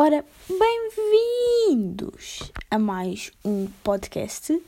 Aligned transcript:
Ora, 0.00 0.24
bem-vindos 0.48 2.52
a 2.70 2.78
mais 2.78 3.32
um 3.44 3.66
podcast. 3.82 4.52
Uh, 4.52 4.62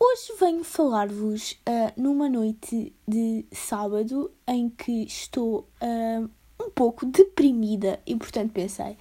hoje 0.00 0.32
venho 0.40 0.64
falar-vos 0.64 1.52
uh, 1.52 1.92
numa 1.96 2.28
noite 2.28 2.92
de 3.06 3.46
sábado 3.52 4.32
em 4.48 4.68
que 4.68 5.04
estou 5.04 5.68
uh, 5.80 6.28
um 6.60 6.70
pouco 6.70 7.06
deprimida 7.06 8.00
e, 8.04 8.16
portanto, 8.16 8.50
pensei 8.50 8.98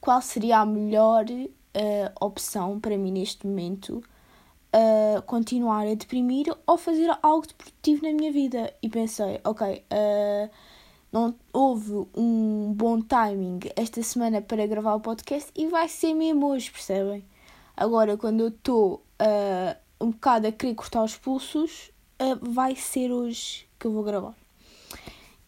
qual 0.00 0.22
seria 0.22 0.60
a 0.60 0.64
melhor 0.64 1.26
opção 2.18 2.80
para 2.80 2.96
mim 2.96 3.12
neste 3.12 3.46
momento. 3.46 4.02
continuar 5.26 5.86
a 5.86 5.94
deprimir 5.94 6.46
ou 6.66 6.78
fazer 6.78 7.14
algo 7.22 7.46
de 7.46 7.52
produtivo 7.52 8.06
na 8.06 8.14
minha 8.14 8.32
vida. 8.32 8.72
E 8.82 8.88
pensei, 8.88 9.38
ok, 9.44 9.84
não 11.12 11.34
houve 11.52 12.08
um 12.16 12.72
bom 12.74 13.02
timing 13.02 13.60
esta 13.76 14.02
semana 14.02 14.40
para 14.40 14.66
gravar 14.66 14.94
o 14.94 15.00
podcast 15.00 15.52
e 15.54 15.66
vai 15.66 15.86
ser 15.86 16.14
mesmo 16.14 16.46
hoje, 16.46 16.70
percebem? 16.70 17.22
Agora, 17.76 18.16
quando 18.16 18.40
eu 18.40 18.48
estou 18.48 19.04
uh, 19.20 19.76
um 20.00 20.10
bocado 20.10 20.46
a 20.46 20.52
querer 20.52 20.74
cortar 20.74 21.04
os 21.04 21.14
pulsos, 21.16 21.90
uh, 22.18 22.38
vai 22.40 22.74
ser 22.74 23.12
hoje 23.12 23.68
que 23.78 23.86
eu 23.86 23.92
vou 23.92 24.02
gravar. 24.02 24.34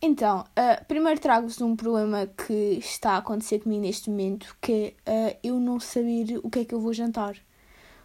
Então, 0.02 0.40
uh, 0.40 0.84
primeiro 0.86 1.18
trago-vos 1.18 1.58
um 1.62 1.74
problema 1.74 2.26
que 2.26 2.78
está 2.78 3.12
a 3.12 3.18
acontecer 3.18 3.60
comigo 3.60 3.80
neste 3.80 4.10
momento, 4.10 4.54
que 4.60 4.94
é 5.06 5.38
eu 5.42 5.58
não 5.58 5.80
saber 5.80 6.40
o 6.42 6.50
que 6.50 6.58
é 6.58 6.64
que 6.66 6.74
eu 6.74 6.80
vou 6.80 6.92
jantar. 6.92 7.36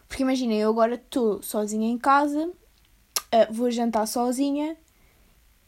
Porque 0.08 0.22
imaginem, 0.22 0.60
eu 0.60 0.70
agora 0.70 0.94
estou 0.94 1.42
sozinha 1.42 1.88
em 1.88 1.98
casa, 1.98 2.50
vou 3.50 3.70
jantar 3.70 4.06
sozinha 4.06 4.76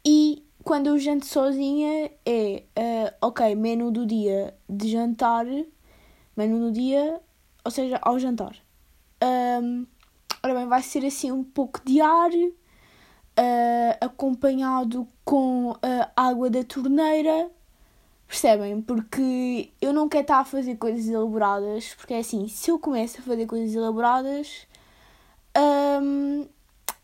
e 0.05 0.43
quando 0.63 0.87
eu 0.89 0.99
janto 0.99 1.27
sozinha 1.27 2.11
é, 2.25 2.63
uh, 2.79 3.27
ok, 3.27 3.55
menu 3.55 3.91
do 3.91 4.07
dia 4.07 4.55
de 4.69 4.89
jantar, 4.91 5.47
menu 6.37 6.59
do 6.59 6.73
dia, 6.73 7.21
ou 7.65 7.71
seja, 7.71 7.99
ao 8.03 8.19
jantar. 8.19 8.57
Um, 9.23 9.87
ora 10.43 10.55
bem, 10.55 10.67
vai 10.67 10.83
ser 10.83 11.05
assim 11.05 11.31
um 11.31 11.45
pouco 11.45 11.81
diário, 11.85 12.55
uh, 13.39 13.97
acompanhado 14.01 15.07
com 15.25 15.71
uh, 15.71 15.79
água 16.17 16.51
da 16.51 16.65
torneira, 16.65 17.51
percebem? 18.27 18.81
Porque 18.81 19.71
eu 19.81 19.93
não 19.93 20.09
quero 20.09 20.23
estar 20.23 20.39
a 20.39 20.45
fazer 20.45 20.77
coisas 20.77 21.09
elaboradas, 21.09 21.95
porque 21.95 22.15
é 22.15 22.19
assim, 22.19 22.49
se 22.49 22.71
eu 22.71 22.79
começo 22.79 23.21
a 23.21 23.23
fazer 23.23 23.47
coisas 23.47 23.75
elaboradas, 23.75 24.67
um, 25.57 26.47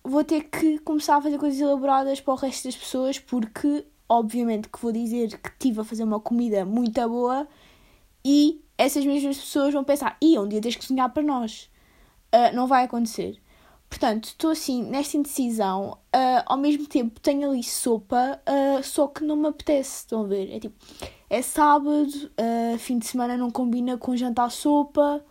vou 0.08 0.24
ter 0.24 0.44
que 0.44 0.78
começar 0.80 1.16
a 1.16 1.20
fazer 1.20 1.38
coisas 1.38 1.60
elaboradas 1.60 2.20
para 2.20 2.34
o 2.34 2.36
resto 2.36 2.64
das 2.64 2.76
pessoas, 2.76 3.18
porque 3.18 3.84
obviamente 4.08 4.68
que 4.68 4.80
vou 4.80 4.90
dizer 4.90 5.38
que 5.38 5.48
estive 5.50 5.80
a 5.80 5.84
fazer 5.84 6.04
uma 6.04 6.18
comida 6.18 6.64
muito 6.64 7.06
boa 7.08 7.46
e 8.24 8.62
essas 8.76 9.04
mesmas 9.04 9.36
pessoas 9.36 9.74
vão 9.74 9.84
pensar, 9.84 10.16
e 10.20 10.38
um 10.38 10.48
dia 10.48 10.60
tens 10.60 10.76
que 10.76 10.82
cozinhar 10.82 11.12
para 11.12 11.22
nós. 11.22 11.70
Uh, 12.32 12.54
não 12.54 12.66
vai 12.66 12.84
acontecer. 12.84 13.40
Portanto, 13.88 14.26
estou 14.26 14.50
assim 14.50 14.84
nesta 14.84 15.16
indecisão. 15.16 15.98
Uh, 16.14 16.42
ao 16.46 16.56
mesmo 16.56 16.86
tempo 16.86 17.18
tenho 17.20 17.50
ali 17.50 17.62
sopa, 17.62 18.40
uh, 18.46 18.82
só 18.82 19.08
que 19.08 19.24
não 19.24 19.34
me 19.34 19.48
apetece. 19.48 20.04
Estão 20.04 20.22
a 20.22 20.26
ver? 20.26 20.54
É 20.54 20.60
tipo, 20.60 20.76
é 21.28 21.42
sábado, 21.42 22.30
fim 22.78 22.98
de 22.98 23.06
semana 23.06 23.36
não 23.36 23.50
combina 23.50 23.96
com 23.98 24.16
jantar 24.16 24.50
sopa. 24.50 25.24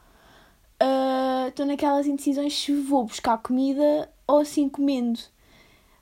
Estou 1.48 1.66
naquelas 1.66 2.06
indecisões 2.06 2.54
se 2.54 2.74
vou 2.74 3.06
buscar 3.06 3.38
comida 3.38 4.10
ou 4.28 4.40
assim 4.40 4.68
comendo. 4.68 5.20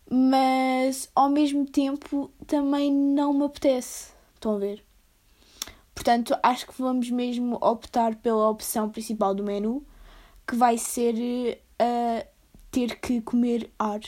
Mas 0.10 1.10
ao 1.16 1.30
mesmo 1.30 1.66
tempo 1.66 2.32
também 2.46 2.92
não 2.92 3.34
me 3.34 3.46
apetece. 3.46 4.14
Estão 4.36 4.56
a 4.56 4.60
ver? 4.60 4.84
Portanto, 5.94 6.38
acho 6.44 6.68
que 6.68 6.82
vamos 6.82 7.10
mesmo 7.10 7.58
optar 7.62 8.16
pela 8.16 8.50
opção 8.50 8.90
principal 8.90 9.34
do 9.34 9.44
menu, 9.44 9.86
que 10.46 10.56
vai 10.56 10.78
ser 10.78 11.60
uh, 11.82 12.28
ter 12.70 13.00
que 13.00 13.22
comer 13.22 13.72
ar. 13.80 14.02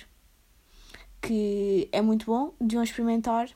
Que 1.21 1.87
é 1.91 2.01
muito 2.01 2.25
bom, 2.25 2.53
deviam 2.59 2.83
experimentar. 2.83 3.49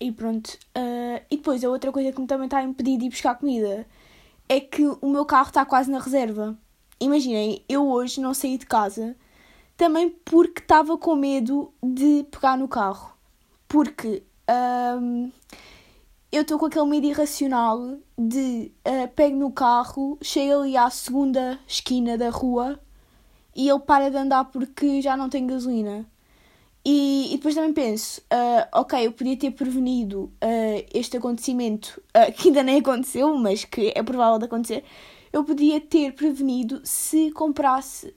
E 0.00 0.10
pronto. 0.10 0.58
Uh, 0.76 1.22
e 1.30 1.36
depois, 1.36 1.62
a 1.62 1.68
outra 1.68 1.92
coisa 1.92 2.10
que 2.10 2.20
me 2.20 2.26
também 2.26 2.46
está 2.46 2.58
a 2.58 2.64
impedir 2.64 2.98
de 2.98 3.06
ir 3.06 3.10
buscar 3.10 3.36
comida 3.36 3.86
é 4.48 4.60
que 4.60 4.84
o 5.00 5.08
meu 5.08 5.24
carro 5.24 5.48
está 5.48 5.64
quase 5.64 5.90
na 5.90 5.98
reserva. 5.98 6.56
Imaginem, 6.98 7.62
eu 7.68 7.86
hoje 7.88 8.20
não 8.20 8.32
saí 8.32 8.56
de 8.56 8.66
casa 8.66 9.14
também 9.76 10.08
porque 10.24 10.60
estava 10.60 10.96
com 10.96 11.14
medo 11.14 11.72
de 11.82 12.26
pegar 12.30 12.56
no 12.56 12.66
carro. 12.66 13.14
Porque 13.68 14.22
um, 15.00 15.30
eu 16.32 16.42
estou 16.42 16.58
com 16.58 16.66
aquele 16.66 16.86
medo 16.86 17.06
irracional 17.06 17.98
de 18.18 18.72
uh, 18.86 19.08
pego 19.14 19.36
no 19.36 19.50
carro, 19.50 20.18
chego 20.22 20.60
ali 20.60 20.76
à 20.76 20.88
segunda 20.90 21.58
esquina 21.66 22.16
da 22.16 22.30
rua 22.30 22.80
e 23.54 23.68
ele 23.68 23.80
para 23.80 24.10
de 24.10 24.16
andar 24.16 24.44
porque 24.46 25.00
já 25.00 25.16
não 25.16 25.28
tem 25.28 25.46
gasolina. 25.46 26.06
E, 26.84 27.32
e 27.32 27.36
depois 27.36 27.54
também 27.54 27.72
penso, 27.72 28.20
uh, 28.32 28.68
ok, 28.80 29.06
eu 29.06 29.12
podia 29.12 29.36
ter 29.36 29.50
prevenido 29.50 30.32
uh, 30.42 30.86
este 30.94 31.16
acontecimento, 31.16 32.00
que 32.36 32.48
ainda 32.48 32.62
nem 32.62 32.78
aconteceu, 32.78 33.34
mas 33.34 33.64
que 33.64 33.92
é 33.94 34.02
provável 34.02 34.38
de 34.38 34.44
acontecer. 34.44 34.84
Eu 35.32 35.42
podia 35.44 35.80
ter 35.80 36.12
prevenido 36.12 36.80
se 36.84 37.30
comprasse 37.32 38.14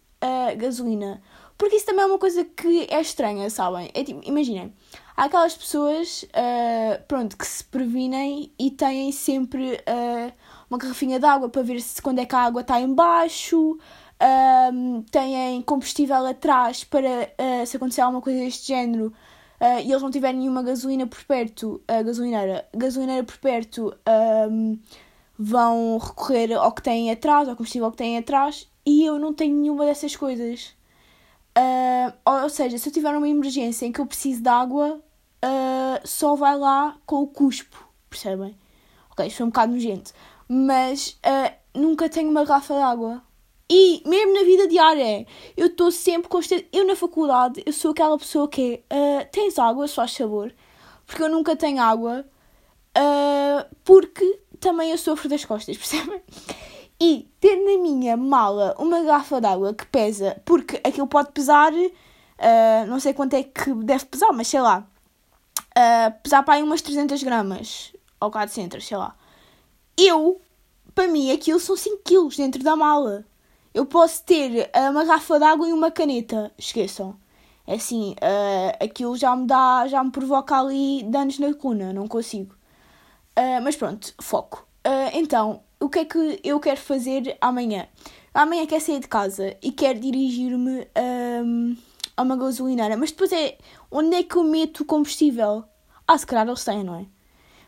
gasolina. 0.58 1.22
Porque 1.60 1.76
isso 1.76 1.86
também 1.86 2.04
é 2.04 2.08
uma 2.08 2.18
coisa 2.18 2.46
que 2.46 2.88
é 2.90 3.02
estranha, 3.02 3.50
sabem? 3.50 3.92
É 3.94 4.02
tipo, 4.02 4.22
imaginem, 4.24 4.74
há 5.18 5.26
aquelas 5.26 5.58
pessoas, 5.58 6.24
uh, 6.24 7.04
pronto, 7.06 7.36
que 7.36 7.46
se 7.46 7.62
previnem 7.66 8.50
e 8.58 8.72
têm 8.72 9.12
sempre 9.12 9.74
uh, 9.74 10.34
uma 10.70 10.80
garrafinha 10.80 11.20
de 11.20 11.26
água 11.26 11.50
para 11.50 11.62
ver 11.62 11.82
se 11.82 12.02
quando 12.02 12.20
é 12.20 12.26
que 12.26 12.34
a 12.34 12.40
água 12.40 12.62
está 12.62 12.80
em 12.80 12.94
baixo, 12.94 13.74
uh, 13.74 15.04
têm 15.12 15.62
combustível 15.64 16.26
atrás 16.26 16.86
para, 16.86 17.30
se 17.66 17.76
acontecer 17.76 18.00
alguma 18.00 18.22
coisa 18.22 18.40
deste 18.40 18.70
género, 18.70 19.14
e 19.84 19.92
eles 19.92 20.02
não 20.02 20.10
tiverem 20.10 20.40
nenhuma 20.40 20.64
gasolina 20.64 21.06
por 21.06 21.22
perto, 21.26 21.82
a 21.90 22.02
gasolineira, 22.02 22.66
gasolineira 22.74 23.26
por 23.26 23.38
perto, 23.38 23.94
vão 25.38 25.98
recorrer 25.98 26.54
ao 26.54 26.72
que 26.72 26.82
têm 26.82 27.12
atrás, 27.12 27.50
ao 27.50 27.58
combustível 27.58 27.92
que 27.92 27.98
têm 27.98 28.18
atrás, 28.18 28.66
e 28.86 29.04
eu 29.04 29.20
não 29.20 29.34
tenho 29.34 29.54
nenhuma 29.54 29.84
dessas 29.84 30.16
coisas. 30.16 30.79
Uh, 31.60 32.44
ou 32.44 32.50
seja, 32.50 32.78
se 32.78 32.88
eu 32.88 32.94
tiver 32.94 33.16
uma 33.16 33.28
emergência 33.28 33.86
em 33.86 33.92
que 33.92 34.00
eu 34.00 34.06
preciso 34.06 34.42
de 34.42 34.48
água, 34.48 35.02
uh, 35.44 36.08
só 36.08 36.34
vai 36.34 36.58
lá 36.58 36.98
com 37.06 37.22
o 37.22 37.28
cuspo, 37.28 37.86
percebem? 38.10 38.58
Ok, 39.12 39.28
isto 39.28 39.38
foi 39.38 39.46
um 39.46 39.50
bocado 39.50 39.74
nojento. 39.74 40.14
Mas 40.48 41.20
uh, 41.26 41.54
nunca 41.78 42.08
tenho 42.08 42.30
uma 42.30 42.46
garrafa 42.46 42.76
de 42.76 42.82
água. 42.82 43.22
E 43.70 44.02
mesmo 44.08 44.34
na 44.34 44.44
vida 44.44 44.68
diária, 44.70 45.28
eu 45.58 45.68
estou 45.68 45.92
sempre 45.92 46.30
constante. 46.30 46.68
Eu 46.72 46.88
na 46.88 46.96
faculdade, 46.96 47.62
eu 47.66 47.74
sou 47.74 47.92
aquela 47.92 48.18
pessoa 48.18 48.48
que 48.48 48.84
é, 48.90 49.26
tens 49.26 49.60
água, 49.60 49.88
só 49.88 50.02
faz 50.02 50.14
sabor. 50.14 50.52
Porque 51.06 51.22
eu 51.22 51.30
nunca 51.30 51.56
tenho 51.56 51.80
água. 51.80 52.26
porque 53.84 54.42
também 54.60 54.90
eu 54.90 54.98
sofro 54.98 55.30
das 55.30 55.46
costas, 55.46 55.78
percebem? 55.78 56.20
E 57.00 57.32
ter 57.40 57.56
na 57.56 57.82
minha 57.82 58.18
mala 58.18 58.76
uma 58.78 59.02
garrafa 59.02 59.40
d'água 59.40 59.74
que 59.74 59.86
pesa, 59.86 60.42
porque 60.44 60.82
aquilo 60.84 61.08
pode 61.08 61.32
pesar, 61.32 61.72
uh, 61.74 62.88
não 62.88 63.00
sei 63.00 63.14
quanto 63.14 63.36
é 63.36 63.44
que 63.44 63.74
deve 63.74 64.06
pesar, 64.06 64.34
mas 64.34 64.48
sei 64.48 64.60
lá, 64.60 64.86
uh, 65.70 66.22
pesar 66.22 66.44
para 66.44 66.56
aí 66.56 66.64
umas 66.64 66.82
300 66.82 67.24
gramas, 67.24 67.94
ou 68.20 68.30
400, 68.30 68.86
sei 68.86 68.98
lá. 68.98 69.16
Eu, 69.98 70.42
para 70.94 71.08
mim, 71.08 71.32
aquilo 71.32 71.60
são 71.60 71.76
5 71.76 72.02
quilos 72.04 72.36
dentro 72.36 72.62
da 72.64 72.76
mala. 72.76 73.26
Eu 73.74 73.86
posso 73.86 74.24
ter 74.24 74.70
uh, 74.76 74.92
uma 74.92 75.06
garrafa 75.06 75.40
d'água 75.40 75.70
e 75.70 75.74
uma 75.74 75.92
caneta, 75.92 76.52
esqueçam. 76.58 77.16
É 77.66 77.76
assim, 77.76 78.12
uh, 78.14 78.84
aquilo 78.84 79.16
já 79.16 79.36
me 79.36 79.46
dá, 79.46 79.88
já 79.88 80.04
me 80.04 80.12
provoca 80.12 80.60
ali 80.60 81.04
danos 81.04 81.40
na 81.40 81.54
coluna, 81.54 81.94
não 81.94 82.08
consigo. 82.08 82.56
Mas 83.64 83.78
pronto, 83.78 84.14
foco. 84.22 84.68
Então, 85.14 85.62
o 85.80 85.90
que 85.90 86.00
é 86.00 86.06
que 86.06 86.40
eu 86.44 86.60
quero 86.60 86.80
fazer 86.80 87.38
amanhã? 87.40 87.88
Amanhã 88.34 88.66
quero 88.66 88.84
sair 88.84 89.00
de 89.00 89.08
casa 89.08 89.56
e 89.62 89.72
quero 89.72 90.00
dirigir-me 90.00 90.88
um, 91.44 91.76
a 92.16 92.22
uma 92.22 92.36
gasolineira. 92.36 92.98
Mas 92.98 93.12
depois 93.12 93.32
é 93.32 93.58
onde 93.90 94.16
é 94.16 94.24
que 94.24 94.36
eu 94.36 94.44
meto 94.44 94.82
o 94.82 94.86
combustível? 94.86 95.64
Ah, 96.08 96.18
se 96.18 96.26
calhar 96.26 96.48
eles 96.48 96.64
têm, 96.64 96.84
não 96.84 96.96
é? 96.96 97.06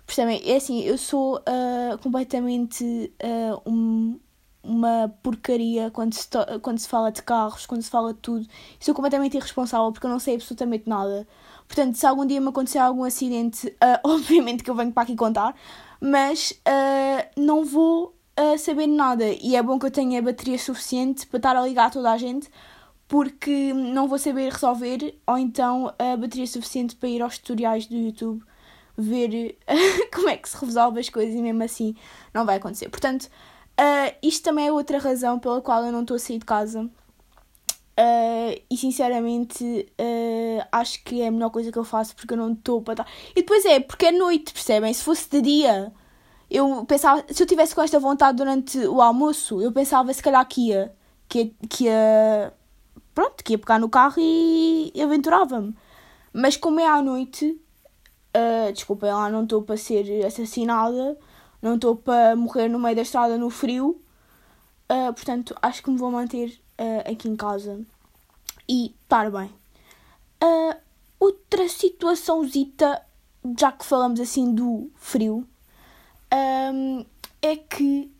Percebem? 0.05 0.41
É 0.45 0.57
assim, 0.57 0.81
eu 0.81 0.97
sou 0.97 1.37
uh, 1.37 1.97
completamente 2.01 3.13
uh, 3.23 3.69
um, 3.69 4.19
uma 4.63 5.13
porcaria 5.23 5.89
quando 5.91 6.13
se, 6.13 6.27
quando 6.61 6.79
se 6.79 6.87
fala 6.87 7.11
de 7.11 7.21
carros, 7.21 7.65
quando 7.65 7.81
se 7.81 7.89
fala 7.89 8.13
de 8.13 8.19
tudo. 8.19 8.45
sou 8.79 8.93
completamente 8.93 9.37
irresponsável 9.37 9.91
porque 9.91 10.05
eu 10.05 10.11
não 10.11 10.19
sei 10.19 10.35
absolutamente 10.35 10.87
nada. 10.87 11.27
Portanto, 11.71 11.95
se 11.95 12.05
algum 12.05 12.25
dia 12.25 12.41
me 12.41 12.49
acontecer 12.49 12.79
algum 12.79 13.05
acidente, 13.05 13.67
uh, 13.67 13.99
obviamente 14.03 14.61
que 14.63 14.69
eu 14.69 14.75
venho 14.75 14.91
para 14.91 15.03
aqui 15.03 15.15
contar 15.15 15.55
mas 16.01 16.51
uh, 16.67 17.39
não 17.39 17.63
vou 17.63 18.15
uh, 18.37 18.57
saber 18.57 18.87
nada. 18.87 19.23
E 19.39 19.55
é 19.55 19.61
bom 19.61 19.77
que 19.77 19.85
eu 19.85 19.91
tenha 19.91 20.19
bateria 20.19 20.57
suficiente 20.57 21.27
para 21.27 21.37
estar 21.37 21.55
a 21.55 21.61
ligar 21.61 21.91
toda 21.91 22.11
a 22.11 22.17
gente, 22.17 22.49
porque 23.07 23.71
não 23.71 24.07
vou 24.07 24.17
saber 24.17 24.51
resolver, 24.51 25.15
ou 25.27 25.37
então 25.37 25.93
a 25.99 26.17
bateria 26.17 26.47
suficiente 26.47 26.95
para 26.95 27.07
ir 27.07 27.21
aos 27.21 27.37
tutoriais 27.37 27.85
do 27.85 27.95
YouTube 27.95 28.43
ver 28.97 29.57
como 30.11 30.27
é 30.27 30.37
que 30.37 30.49
se 30.49 30.57
resolve 30.65 30.99
as 30.99 31.09
coisas 31.09 31.35
e 31.35 31.41
mesmo 31.41 31.63
assim 31.63 31.95
não 32.33 32.45
vai 32.45 32.57
acontecer. 32.57 32.89
Portanto, 32.89 33.29
isto 34.21 34.43
também 34.43 34.67
é 34.67 34.71
outra 34.71 34.97
razão 34.97 35.39
pela 35.39 35.61
qual 35.61 35.85
eu 35.85 35.91
não 35.91 36.01
estou 36.01 36.15
a 36.15 36.19
sair 36.19 36.39
de 36.39 36.45
casa. 36.45 36.89
Uh, 38.01 38.59
e 38.67 38.77
sinceramente 38.77 39.63
uh, 39.91 40.67
acho 40.71 41.03
que 41.03 41.21
é 41.21 41.27
a 41.27 41.31
melhor 41.31 41.51
coisa 41.51 41.71
que 41.71 41.77
eu 41.77 41.83
faço 41.83 42.15
porque 42.15 42.33
eu 42.33 42.37
não 42.37 42.53
estou 42.53 42.81
para 42.81 42.93
estar. 42.93 43.07
E 43.31 43.41
depois 43.41 43.63
é 43.63 43.79
porque 43.79 44.07
é 44.07 44.11
noite, 44.11 44.53
percebem? 44.53 44.91
Se 44.91 45.03
fosse 45.03 45.29
de 45.29 45.39
dia, 45.39 45.93
eu 46.49 46.83
pensava, 46.85 47.23
se 47.29 47.43
eu 47.43 47.45
tivesse 47.45 47.75
com 47.75 47.81
esta 47.81 47.99
vontade 47.99 48.37
durante 48.37 48.79
o 48.87 49.01
almoço, 49.01 49.61
eu 49.61 49.71
pensava 49.71 50.11
se 50.13 50.23
calhar 50.23 50.43
que 50.47 50.69
ia, 50.69 50.95
que 51.29 51.39
ia, 51.39 51.51
que 51.69 51.83
ia 51.83 52.53
pronto, 53.13 53.43
que 53.43 53.53
ia 53.53 53.59
pegar 53.59 53.77
no 53.77 53.89
carro 53.89 54.15
e, 54.17 54.91
aventurava-me. 54.99 55.75
Mas 56.33 56.57
como 56.57 56.79
é 56.79 56.87
à 56.87 57.01
noite, 57.03 57.61
uh, 58.35 58.71
desculpem 58.73 59.11
lá, 59.11 59.29
não 59.29 59.43
estou 59.43 59.61
para 59.61 59.77
ser 59.77 60.25
assassinada, 60.25 61.17
não 61.61 61.75
estou 61.75 61.95
para 61.95 62.35
morrer 62.35 62.67
no 62.67 62.79
meio 62.79 62.95
da 62.95 63.03
estrada 63.03 63.37
no 63.37 63.49
frio, 63.51 64.01
uh, 64.91 65.13
portanto 65.13 65.55
acho 65.61 65.83
que 65.83 65.91
me 65.91 65.97
vou 65.97 66.09
manter 66.09 66.59
uh, 66.81 67.11
aqui 67.11 67.29
em 67.29 67.35
casa 67.35 67.79
e 68.67 68.95
estar 69.03 69.29
bem. 69.29 69.49
Uh, 70.43 70.75
outra 71.19 71.69
situaçãozita, 71.69 73.01
já 73.59 73.71
que 73.71 73.85
falamos 73.85 74.19
assim 74.19 74.53
do 74.53 74.89
frio, 74.95 75.47
um, 76.73 77.05
é 77.41 77.55
que, 77.55 78.11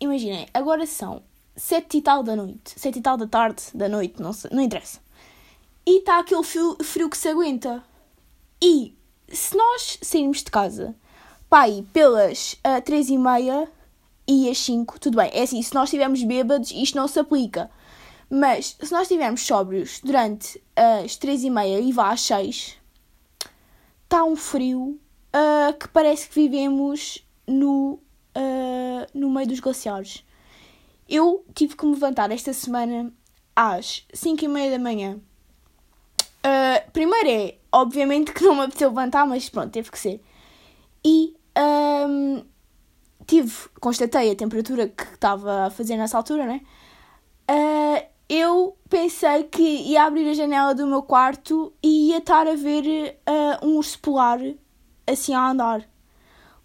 imaginem, 0.00 0.46
agora 0.54 0.86
são 0.86 1.22
sete 1.54 1.98
e 1.98 2.02
tal 2.02 2.22
da 2.22 2.34
noite, 2.34 2.72
sete 2.76 2.98
e 2.98 3.02
tal 3.02 3.16
da 3.16 3.26
tarde, 3.26 3.62
da 3.74 3.88
noite, 3.88 4.22
não, 4.22 4.32
sei, 4.32 4.50
não 4.52 4.62
interessa. 4.62 5.00
E 5.84 5.98
está 5.98 6.18
aquele 6.18 6.42
frio, 6.42 6.76
frio 6.82 7.10
que 7.10 7.18
se 7.18 7.28
aguenta. 7.28 7.82
E 8.62 8.96
se 9.28 9.56
nós 9.56 9.98
sairmos 10.00 10.38
de 10.38 10.50
casa, 10.50 10.94
pai, 11.50 11.84
pelas 11.92 12.54
uh, 12.54 12.80
três 12.84 13.10
e 13.10 13.18
meia 13.18 13.68
e 14.26 14.48
às 14.48 14.58
cinco, 14.58 14.98
tudo 15.00 15.16
bem. 15.16 15.30
É 15.34 15.42
assim, 15.42 15.60
se 15.60 15.74
nós 15.74 15.84
estivermos 15.88 16.22
bêbados, 16.22 16.70
isto 16.70 16.96
não 16.96 17.08
se 17.08 17.18
aplica. 17.18 17.68
Mas 18.34 18.78
se 18.80 18.90
nós 18.90 19.02
estivermos 19.02 19.42
sóbrios 19.42 20.00
durante 20.02 20.58
as 20.74 21.16
três 21.16 21.44
e 21.44 21.50
meia 21.50 21.78
e 21.78 21.92
vá 21.92 22.12
às 22.12 22.22
seis, 22.22 22.78
está 24.04 24.24
um 24.24 24.34
frio 24.34 24.98
uh, 25.36 25.78
que 25.78 25.86
parece 25.88 26.30
que 26.30 26.36
vivemos 26.36 27.22
no, 27.46 28.00
uh, 28.34 29.06
no 29.12 29.28
meio 29.28 29.48
dos 29.48 29.60
glaciares. 29.60 30.24
Eu 31.06 31.44
tive 31.54 31.76
que 31.76 31.84
me 31.84 31.92
levantar 31.92 32.30
esta 32.30 32.54
semana 32.54 33.12
às 33.54 34.06
5 34.14 34.42
e 34.42 34.48
meia 34.48 34.70
da 34.70 34.82
manhã. 34.82 35.20
Uh, 36.38 36.90
primeiro 36.90 37.28
é, 37.28 37.56
obviamente 37.70 38.32
que 38.32 38.42
não 38.42 38.54
me 38.54 38.62
apeteceu 38.62 38.88
levantar, 38.88 39.26
mas 39.26 39.50
pronto, 39.50 39.70
teve 39.70 39.90
que 39.90 39.98
ser. 39.98 40.22
E 41.04 41.36
um, 42.08 42.42
tive, 43.26 43.68
constatei 43.78 44.30
a 44.30 44.34
temperatura 44.34 44.88
que 44.88 45.02
estava 45.02 45.66
a 45.66 45.70
fazer 45.70 45.98
nessa 45.98 46.16
altura, 46.16 46.46
né? 46.46 46.62
Uh, 47.50 48.11
eu 48.34 48.78
pensei 48.88 49.44
que 49.44 49.62
ia 49.62 50.04
abrir 50.04 50.26
a 50.30 50.32
janela 50.32 50.74
do 50.74 50.86
meu 50.86 51.02
quarto 51.02 51.70
e 51.82 52.08
ia 52.08 52.16
estar 52.16 52.46
a 52.48 52.54
ver 52.54 53.18
uh, 53.28 53.66
um 53.66 53.76
urso 53.76 53.98
polar 53.98 54.40
assim 55.06 55.34
a 55.34 55.50
andar 55.50 55.86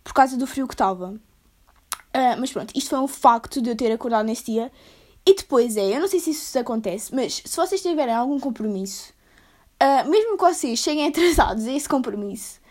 por 0.01 0.13
causa 0.13 0.37
do 0.37 0.47
frio 0.47 0.65
que 0.65 0.73
estava. 0.73 1.09
Uh, 1.09 2.39
mas 2.39 2.53
pronto, 2.53 2.71
isto 2.73 2.91
foi 2.91 2.99
um 2.99 3.07
facto 3.07 3.61
de 3.61 3.69
eu 3.69 3.75
ter 3.75 3.91
acordado 3.91 4.25
nesse 4.25 4.45
dia. 4.45 4.71
E 5.25 5.35
depois 5.35 5.75
é, 5.75 5.93
eu 5.93 5.99
não 5.99 6.07
sei 6.07 6.21
se 6.21 6.29
isso 6.29 6.57
acontece, 6.57 7.13
mas 7.13 7.43
se 7.45 7.57
vocês 7.57 7.81
tiverem 7.81 8.15
algum 8.15 8.39
compromisso, 8.39 9.13
uh, 9.83 10.09
mesmo 10.09 10.37
que 10.37 10.43
vocês 10.45 10.79
cheguem 10.79 11.07
atrasados 11.07 11.67
a 11.67 11.73
esse 11.73 11.89
compromisso, 11.89 12.61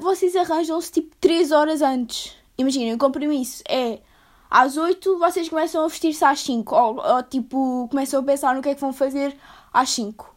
vocês 0.00 0.34
arranjam-se 0.34 0.92
tipo 0.92 1.14
3 1.20 1.52
horas 1.52 1.82
antes. 1.82 2.34
Imaginem, 2.56 2.94
o 2.94 2.98
compromisso 2.98 3.62
é 3.68 4.00
às 4.50 4.76
8, 4.76 5.18
vocês 5.18 5.48
começam 5.48 5.84
a 5.84 5.88
vestir-se 5.88 6.24
às 6.24 6.40
5, 6.40 6.74
ou, 6.74 6.96
ou 6.96 7.22
tipo, 7.22 7.86
começam 7.90 8.20
a 8.20 8.22
pensar 8.22 8.54
no 8.54 8.62
que 8.62 8.70
é 8.70 8.74
que 8.74 8.80
vão 8.80 8.92
fazer 8.92 9.36
às 9.72 9.90
5. 9.90 10.34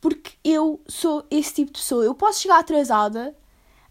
Porque 0.00 0.32
eu 0.44 0.80
sou 0.86 1.24
esse 1.30 1.54
tipo 1.54 1.72
de 1.72 1.78
pessoa. 1.78 2.04
Eu 2.04 2.14
posso 2.14 2.40
chegar 2.40 2.58
atrasada, 2.58 3.34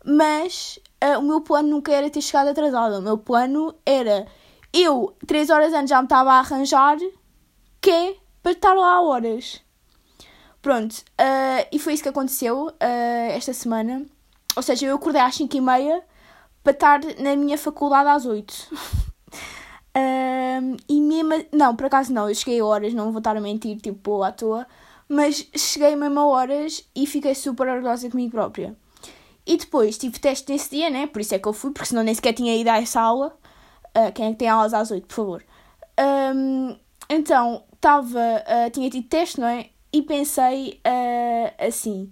mas 0.06 0.80
uh, 1.04 1.20
o 1.20 1.24
meu 1.24 1.42
plano 1.42 1.70
nunca 1.70 1.92
era 1.92 2.10
ter 2.10 2.22
chegado 2.22 2.50
atrasada. 2.50 3.00
O 3.00 3.02
meu 3.02 3.18
plano 3.18 3.74
era 3.86 4.28
eu, 4.72 5.16
três 5.26 5.50
horas 5.50 5.74
antes, 5.74 5.90
já 5.90 6.00
me 6.00 6.06
estava 6.06 6.34
a 6.34 6.40
arranjar, 6.40 6.98
que 7.82 7.90
é 7.90 8.16
para 8.44 8.52
estar 8.52 8.74
lá 8.74 8.94
a 8.94 9.02
horas. 9.02 9.62
Pronto, 10.62 10.94
uh, 10.94 11.68
e 11.72 11.80
foi 11.80 11.94
isso 11.94 12.04
que 12.04 12.10
aconteceu 12.10 12.68
uh, 12.68 13.32
esta 13.32 13.54
semana. 13.54 14.06
Ou 14.56 14.62
seja, 14.62 14.86
eu 14.86 14.96
acordei 14.96 15.22
às 15.22 15.36
5 15.36 15.56
e 15.58 15.62
meia 15.62 16.04
para 16.64 16.74
estar 16.74 17.00
na 17.20 17.36
minha 17.36 17.58
faculdade 17.58 18.10
às 18.10 18.26
8. 18.26 19.06
uh, 19.32 20.78
e 20.88 21.02
mesmo. 21.02 21.46
Não, 21.52 21.76
por 21.76 21.86
acaso 21.86 22.14
não, 22.14 22.30
eu 22.30 22.36
cheguei 22.36 22.60
a 22.60 22.66
horas, 22.66 22.94
não 22.94 23.12
vou 23.12 23.20
estar 23.20 23.36
a 23.36 23.42
mentir, 23.42 23.78
tipo, 23.78 24.24
à 24.24 24.32
toa. 24.32 24.68
Mas 25.08 25.48
cheguei 25.56 25.96
mesmo 25.96 26.20
a 26.20 26.26
horas 26.26 26.88
e 26.96 27.06
fiquei 27.06 27.36
super 27.36 27.68
orgulhosa 27.68 28.10
comigo 28.10 28.32
própria. 28.32 28.76
E 29.46 29.58
depois 29.58 29.98
tive 29.98 30.20
teste 30.20 30.52
nesse 30.52 30.72
dia, 30.72 30.90
né? 30.90 31.06
Por 31.06 31.22
isso 31.22 31.36
é 31.36 31.40
que 31.40 31.48
eu 31.48 31.54
fui, 31.54 31.72
porque 31.72 31.90
senão 31.90 32.04
nem 32.04 32.16
sequer 32.16 32.34
tinha 32.34 32.56
ido 32.56 32.70
a 32.70 32.82
essa 32.82 33.00
aula. 33.00 33.38
Uh, 33.96 34.12
quem 34.14 34.28
é 34.28 34.32
que 34.32 34.38
tem 34.38 34.50
aulas 34.50 34.74
às 34.74 34.90
8, 34.90 35.06
por 35.06 35.14
favor? 35.14 35.46
Um, 36.00 36.76
então, 37.10 37.64
estava. 37.74 38.20
Uh, 38.20 38.70
tinha 38.72 38.90
tido 38.90 39.08
teste, 39.08 39.40
não 39.40 39.48
é? 39.48 39.70
E 39.94 40.02
pensei 40.02 40.82
uh, 40.86 41.68
assim: 41.68 42.12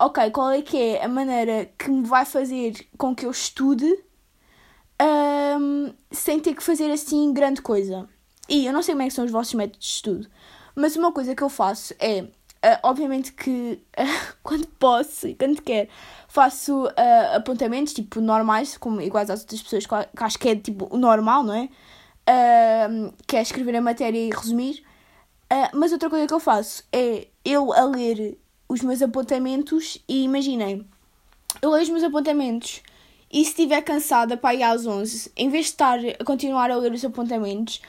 ok, 0.00 0.30
qual 0.30 0.50
é 0.50 0.62
que 0.62 0.76
é 0.76 1.04
a 1.04 1.08
maneira 1.08 1.70
que 1.78 1.90
me 1.90 2.04
vai 2.04 2.24
fazer 2.24 2.88
com 2.96 3.14
que 3.14 3.26
eu 3.26 3.30
estude 3.30 3.86
um, 5.00 5.92
sem 6.10 6.40
ter 6.40 6.54
que 6.54 6.62
fazer 6.62 6.90
assim 6.90 7.32
grande 7.32 7.62
coisa? 7.62 8.08
E 8.48 8.66
eu 8.66 8.72
não 8.72 8.82
sei 8.82 8.94
como 8.94 9.02
é 9.02 9.10
são 9.10 9.24
os 9.24 9.30
vossos 9.30 9.54
métodos 9.54 9.86
de 9.86 9.92
estudo, 9.94 10.28
mas 10.74 10.96
uma 10.96 11.12
coisa 11.12 11.34
que 11.34 11.42
eu 11.42 11.48
faço 11.48 11.94
é 11.98 12.26
Uh, 12.58 12.74
obviamente 12.82 13.32
que 13.34 13.80
uh, 13.96 14.34
quando 14.42 14.66
posso 14.80 15.28
e 15.28 15.34
quando 15.36 15.62
quero 15.62 15.88
faço 16.26 16.86
uh, 16.86 17.36
apontamentos 17.36 17.94
tipo 17.94 18.20
normais, 18.20 18.76
como 18.76 19.00
iguais 19.00 19.30
às 19.30 19.42
outras 19.42 19.62
pessoas, 19.62 19.86
que 19.86 19.94
acho 20.24 20.38
que 20.40 20.48
é 20.48 20.56
tipo 20.56 20.88
o 20.90 20.98
normal, 20.98 21.44
não 21.44 21.54
é? 21.54 21.68
que 23.26 23.36
é 23.36 23.42
escrever 23.42 23.76
a 23.76 23.80
matéria 23.80 24.18
e 24.18 24.28
resumir. 24.28 24.84
mas 25.72 25.92
outra 25.92 26.10
coisa 26.10 26.26
que 26.26 26.34
eu 26.34 26.40
faço 26.40 26.84
é 26.92 27.28
eu 27.42 27.72
a 27.72 27.84
ler 27.84 28.36
os 28.68 28.82
meus 28.82 29.00
apontamentos 29.00 29.96
e 30.06 30.24
imaginem, 30.24 30.86
eu 31.62 31.70
leio 31.70 31.84
os 31.84 31.88
meus 31.88 32.02
apontamentos 32.02 32.82
e 33.30 33.44
se 33.44 33.50
estiver 33.50 33.82
cansada 33.82 34.36
para 34.36 34.54
ir 34.54 34.62
às 34.62 34.86
11, 34.86 35.32
em 35.36 35.50
vez 35.50 35.66
de 35.66 35.72
estar 35.72 35.98
a 35.98 36.24
continuar 36.24 36.70
a 36.70 36.76
ler 36.76 36.92
os 36.92 37.04
apontamentos, 37.04 37.80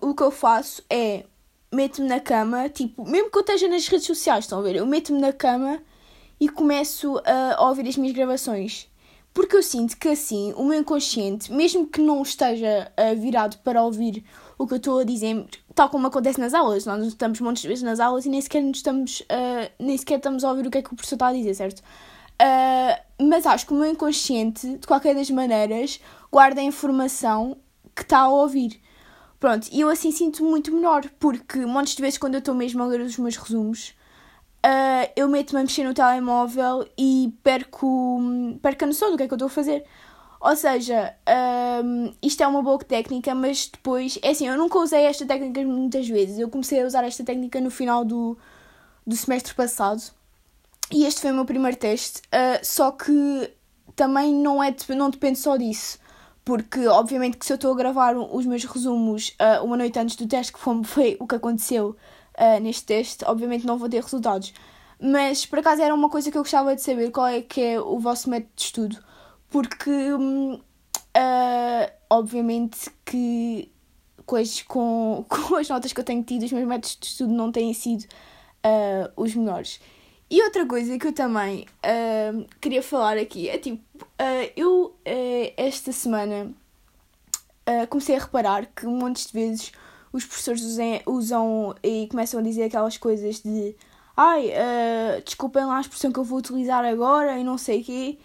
o 0.00 0.14
que 0.14 0.22
eu 0.22 0.30
faço 0.30 0.82
é 0.88 1.24
meto-me 1.72 2.08
na 2.08 2.20
cama, 2.20 2.68
tipo, 2.68 3.04
mesmo 3.08 3.30
que 3.30 3.36
eu 3.36 3.42
esteja 3.42 3.68
nas 3.68 3.86
redes 3.86 4.06
sociais, 4.06 4.44
estão 4.44 4.60
a 4.60 4.62
ver? 4.62 4.76
Eu 4.76 4.86
meto-me 4.86 5.20
na 5.20 5.32
cama 5.32 5.80
e 6.40 6.48
começo 6.48 7.20
a 7.24 7.66
ouvir 7.68 7.86
as 7.88 7.96
minhas 7.96 8.14
gravações. 8.14 8.88
Porque 9.36 9.54
eu 9.54 9.62
sinto 9.62 9.98
que 9.98 10.08
assim, 10.08 10.54
o 10.56 10.64
meu 10.64 10.80
inconsciente, 10.80 11.52
mesmo 11.52 11.86
que 11.86 12.00
não 12.00 12.22
esteja 12.22 12.90
uh, 12.98 13.20
virado 13.20 13.58
para 13.58 13.82
ouvir 13.82 14.24
o 14.56 14.66
que 14.66 14.72
eu 14.72 14.78
estou 14.78 15.00
a 15.00 15.04
dizer, 15.04 15.44
tal 15.74 15.90
como 15.90 16.06
acontece 16.06 16.40
nas 16.40 16.54
aulas, 16.54 16.86
nós 16.86 17.06
estamos 17.06 17.38
muitas 17.40 17.62
vezes 17.62 17.82
nas 17.82 18.00
aulas 18.00 18.24
e 18.24 18.30
nem 18.30 18.40
sequer, 18.40 18.62
estamos, 18.64 19.20
uh, 19.20 19.70
nem 19.78 19.98
sequer 19.98 20.16
estamos 20.16 20.42
a 20.42 20.48
ouvir 20.48 20.66
o 20.66 20.70
que 20.70 20.78
é 20.78 20.82
que 20.82 20.90
o 20.90 20.96
professor 20.96 21.16
está 21.16 21.26
a 21.26 21.32
dizer, 21.34 21.52
certo? 21.52 21.82
Uh, 22.40 23.24
mas 23.28 23.46
acho 23.46 23.66
que 23.66 23.72
o 23.72 23.76
meu 23.76 23.90
inconsciente, 23.90 24.76
de 24.76 24.86
qualquer 24.86 25.14
das 25.14 25.30
maneiras, 25.30 26.00
guarda 26.30 26.60
a 26.60 26.64
informação 26.64 27.56
que 27.94 28.02
está 28.02 28.20
a 28.20 28.28
ouvir. 28.28 28.80
Pronto, 29.40 29.68
e 29.72 29.80
eu 29.80 29.88
assim 29.88 30.10
sinto 30.10 30.44
muito 30.44 30.72
melhor, 30.72 31.08
porque 31.18 31.64
montes 31.64 31.94
de 31.94 32.02
vezes 32.02 32.18
quando 32.18 32.34
eu 32.34 32.40
estou 32.40 32.54
mesmo 32.54 32.82
a 32.82 32.86
ler 32.86 33.00
os 33.00 33.18
meus 33.18 33.36
resumos, 33.36 33.94
uh, 34.64 35.10
eu 35.14 35.28
meto-me 35.28 35.60
a 35.60 35.62
mexer 35.62 35.84
no 35.84 35.94
telemóvel 35.94 36.86
e 36.98 37.34
perco, 37.42 38.20
perco 38.62 38.84
a 38.84 38.86
noção 38.86 39.10
do 39.10 39.16
que 39.16 39.22
é 39.22 39.26
que 39.28 39.32
eu 39.32 39.36
estou 39.36 39.46
a 39.46 39.50
fazer. 39.50 39.84
Ou 40.40 40.54
seja, 40.54 41.14
um, 41.84 42.12
isto 42.22 42.42
é 42.42 42.46
uma 42.46 42.62
boa 42.62 42.78
técnica, 42.78 43.34
mas 43.34 43.68
depois, 43.68 44.18
é 44.22 44.30
assim, 44.30 44.46
eu 44.46 44.56
nunca 44.56 44.78
usei 44.78 45.04
esta 45.04 45.24
técnica 45.26 45.62
muitas 45.62 46.06
vezes. 46.08 46.38
Eu 46.38 46.48
comecei 46.50 46.82
a 46.82 46.86
usar 46.86 47.04
esta 47.04 47.24
técnica 47.24 47.60
no 47.60 47.70
final 47.70 48.04
do, 48.04 48.38
do 49.06 49.16
semestre 49.16 49.54
passado 49.54 50.02
e 50.92 51.04
este 51.04 51.20
foi 51.20 51.30
o 51.30 51.34
meu 51.34 51.44
primeiro 51.44 51.76
teste. 51.76 52.20
Uh, 52.28 52.64
só 52.64 52.90
que 52.90 53.52
também 53.94 54.32
não, 54.34 54.62
é, 54.62 54.74
não 54.90 55.10
depende 55.10 55.38
só 55.38 55.56
disso 55.56 55.98
porque 56.46 56.86
obviamente 56.86 57.36
que 57.36 57.44
se 57.44 57.52
eu 57.52 57.56
estou 57.56 57.72
a 57.72 57.76
gravar 57.76 58.16
os 58.16 58.46
meus 58.46 58.64
resumos 58.64 59.30
uh, 59.30 59.64
uma 59.64 59.76
noite 59.76 59.98
antes 59.98 60.14
do 60.14 60.28
teste, 60.28 60.52
que 60.52 60.60
foi 60.84 61.16
o 61.18 61.26
que 61.26 61.34
aconteceu 61.34 61.96
uh, 62.38 62.60
neste 62.62 62.86
teste, 62.86 63.24
obviamente 63.24 63.66
não 63.66 63.76
vou 63.76 63.88
ter 63.88 64.00
resultados. 64.00 64.54
Mas 65.00 65.44
por 65.44 65.58
acaso 65.58 65.82
era 65.82 65.92
uma 65.92 66.08
coisa 66.08 66.30
que 66.30 66.38
eu 66.38 66.42
gostava 66.42 66.76
de 66.76 66.82
saber 66.82 67.10
qual 67.10 67.26
é 67.26 67.42
que 67.42 67.60
é 67.60 67.80
o 67.80 67.98
vosso 67.98 68.30
método 68.30 68.52
de 68.54 68.62
estudo, 68.62 69.04
porque 69.50 69.90
uh, 69.90 70.60
obviamente 72.08 72.92
que 73.04 73.68
com 74.24 74.36
as, 74.36 74.62
com, 74.68 75.24
com 75.28 75.56
as 75.56 75.68
notas 75.68 75.92
que 75.92 75.98
eu 75.98 76.04
tenho 76.04 76.22
tido, 76.22 76.44
os 76.44 76.52
meus 76.52 76.68
métodos 76.68 76.96
de 76.96 77.06
estudo 77.08 77.32
não 77.34 77.50
têm 77.50 77.74
sido 77.74 78.06
os 79.16 79.34
melhores. 79.34 79.80
E 80.28 80.42
outra 80.42 80.66
coisa 80.66 80.98
que 80.98 81.06
eu 81.06 81.12
também 81.12 81.66
uh, 81.84 82.46
queria 82.60 82.82
falar 82.82 83.16
aqui 83.16 83.48
é 83.48 83.58
tipo, 83.58 84.04
uh, 84.04 84.52
eu 84.56 84.86
uh, 84.86 85.52
esta 85.56 85.92
semana 85.92 86.52
comecei 87.90 88.14
a 88.14 88.20
reparar 88.20 88.66
que 88.66 88.86
um 88.86 88.96
monte 88.96 89.26
de 89.26 89.32
vezes 89.32 89.72
os 90.12 90.24
professores 90.24 90.62
usam, 90.62 91.00
usam 91.04 91.74
e 91.82 92.06
começam 92.08 92.38
a 92.38 92.42
dizer 92.42 92.62
aquelas 92.62 92.96
coisas 92.96 93.40
de 93.40 93.74
ai, 94.16 94.52
desculpem 95.24 95.64
lá 95.64 95.78
a 95.78 95.80
expressão 95.80 96.12
que 96.12 96.18
eu 96.20 96.22
vou 96.22 96.38
utilizar 96.38 96.84
agora 96.84 97.36
e 97.36 97.42
não 97.42 97.58
sei 97.58 97.80
o 97.80 97.84
quê. 97.84 98.18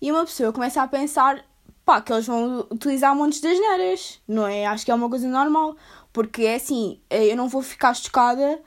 E 0.00 0.12
uma 0.12 0.24
pessoa 0.24 0.52
começa 0.52 0.80
a 0.80 0.86
pensar, 0.86 1.44
pá, 1.84 2.00
que 2.00 2.12
eles 2.12 2.24
vão 2.24 2.68
utilizar 2.70 3.16
montes 3.16 3.40
das 3.40 3.58
neiras, 3.58 4.20
não 4.28 4.46
é? 4.46 4.64
Acho 4.64 4.84
que 4.84 4.92
é 4.92 4.94
uma 4.94 5.10
coisa 5.10 5.26
normal, 5.26 5.76
porque 6.12 6.42
é 6.42 6.54
assim, 6.54 7.00
eu 7.10 7.36
não 7.36 7.48
vou 7.48 7.62
ficar 7.62 7.94
chocada 7.94 8.60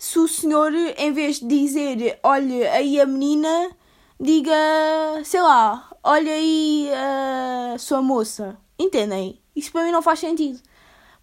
se 0.00 0.18
o 0.18 0.26
senhor, 0.26 0.72
em 0.96 1.12
vez 1.12 1.40
de 1.40 1.46
dizer 1.46 2.18
olha 2.22 2.72
aí 2.72 2.98
a 2.98 3.04
menina, 3.04 3.70
diga 4.18 4.50
sei 5.22 5.42
lá, 5.42 5.90
olha 6.02 6.32
aí 6.32 6.88
a 7.74 7.78
sua 7.78 8.00
moça. 8.00 8.56
Entendem? 8.78 9.38
Isso 9.54 9.70
para 9.70 9.84
mim 9.84 9.92
não 9.92 10.00
faz 10.00 10.20
sentido. 10.20 10.58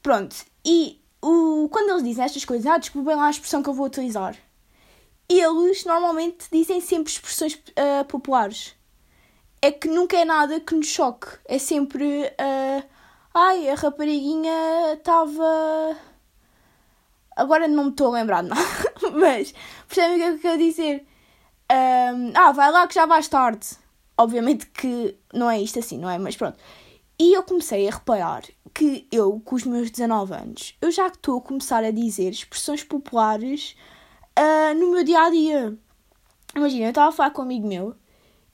Pronto, 0.04 0.36
e 0.64 1.02
o, 1.20 1.68
quando 1.72 1.90
eles 1.90 2.04
dizem 2.04 2.24
estas 2.24 2.46
coisas, 2.46 2.68
ah, 2.68 2.78
desculpem 2.78 3.16
lá 3.16 3.26
a 3.26 3.32
expressão 3.32 3.64
que 3.64 3.70
eu 3.70 3.74
vou 3.74 3.88
utilizar, 3.88 4.38
eles 5.28 5.84
normalmente 5.84 6.46
dizem 6.52 6.80
sempre 6.80 7.12
expressões 7.12 7.56
uh, 7.56 8.06
populares. 8.08 8.76
É 9.60 9.72
que 9.72 9.88
nunca 9.88 10.18
é 10.18 10.24
nada 10.24 10.60
que 10.60 10.76
nos 10.76 10.86
choque. 10.86 11.28
É 11.46 11.58
sempre. 11.58 12.06
Uh, 12.06 12.84
ai, 13.34 13.70
a 13.70 13.74
rapariguinha 13.74 14.94
estava 14.94 15.98
Agora 17.38 17.68
não 17.68 17.86
me 17.86 17.90
estou 17.92 18.08
a 18.08 18.20
lembrar 18.20 18.42
de 18.42 18.50
nada, 18.50 18.62
mas 19.14 19.54
percebem 19.88 20.16
o 20.16 20.20
que 20.20 20.24
é 20.24 20.30
que 20.30 20.36
eu 20.36 20.40
quero 20.40 20.58
dizer? 20.58 21.06
Um, 21.72 22.32
ah, 22.36 22.52
vai 22.52 22.72
lá 22.72 22.88
que 22.88 22.96
já 22.96 23.06
vais 23.06 23.28
tarde. 23.28 23.68
Obviamente 24.18 24.66
que 24.68 25.16
não 25.34 25.50
é 25.50 25.62
isto 25.62 25.78
assim, 25.78 25.98
não 25.98 26.10
é? 26.10 26.18
Mas 26.18 26.36
pronto. 26.36 26.58
E 27.20 27.34
eu 27.34 27.44
comecei 27.44 27.88
a 27.88 27.92
reparar 27.92 28.44
que 28.74 29.08
eu, 29.12 29.40
com 29.44 29.56
os 29.56 29.64
meus 29.64 29.90
19 29.92 30.34
anos, 30.34 30.76
eu 30.82 30.92
já 30.92 31.08
estou 31.08 31.40
a 31.40 31.42
começar 31.42 31.84
a 31.84 31.92
dizer 31.92 32.30
expressões 32.30 32.84
populares 32.84 33.76
uh, 34.38 34.74
no 34.76 34.92
meu 34.92 35.04
dia 35.04 35.22
a 35.22 35.30
dia. 35.30 35.78
Imagina, 36.56 36.86
eu 36.86 36.90
estava 36.90 37.10
a 37.10 37.12
falar 37.12 37.32
com 37.32 37.42
um 37.42 37.46
amigo 37.46 37.68
meu 37.68 37.96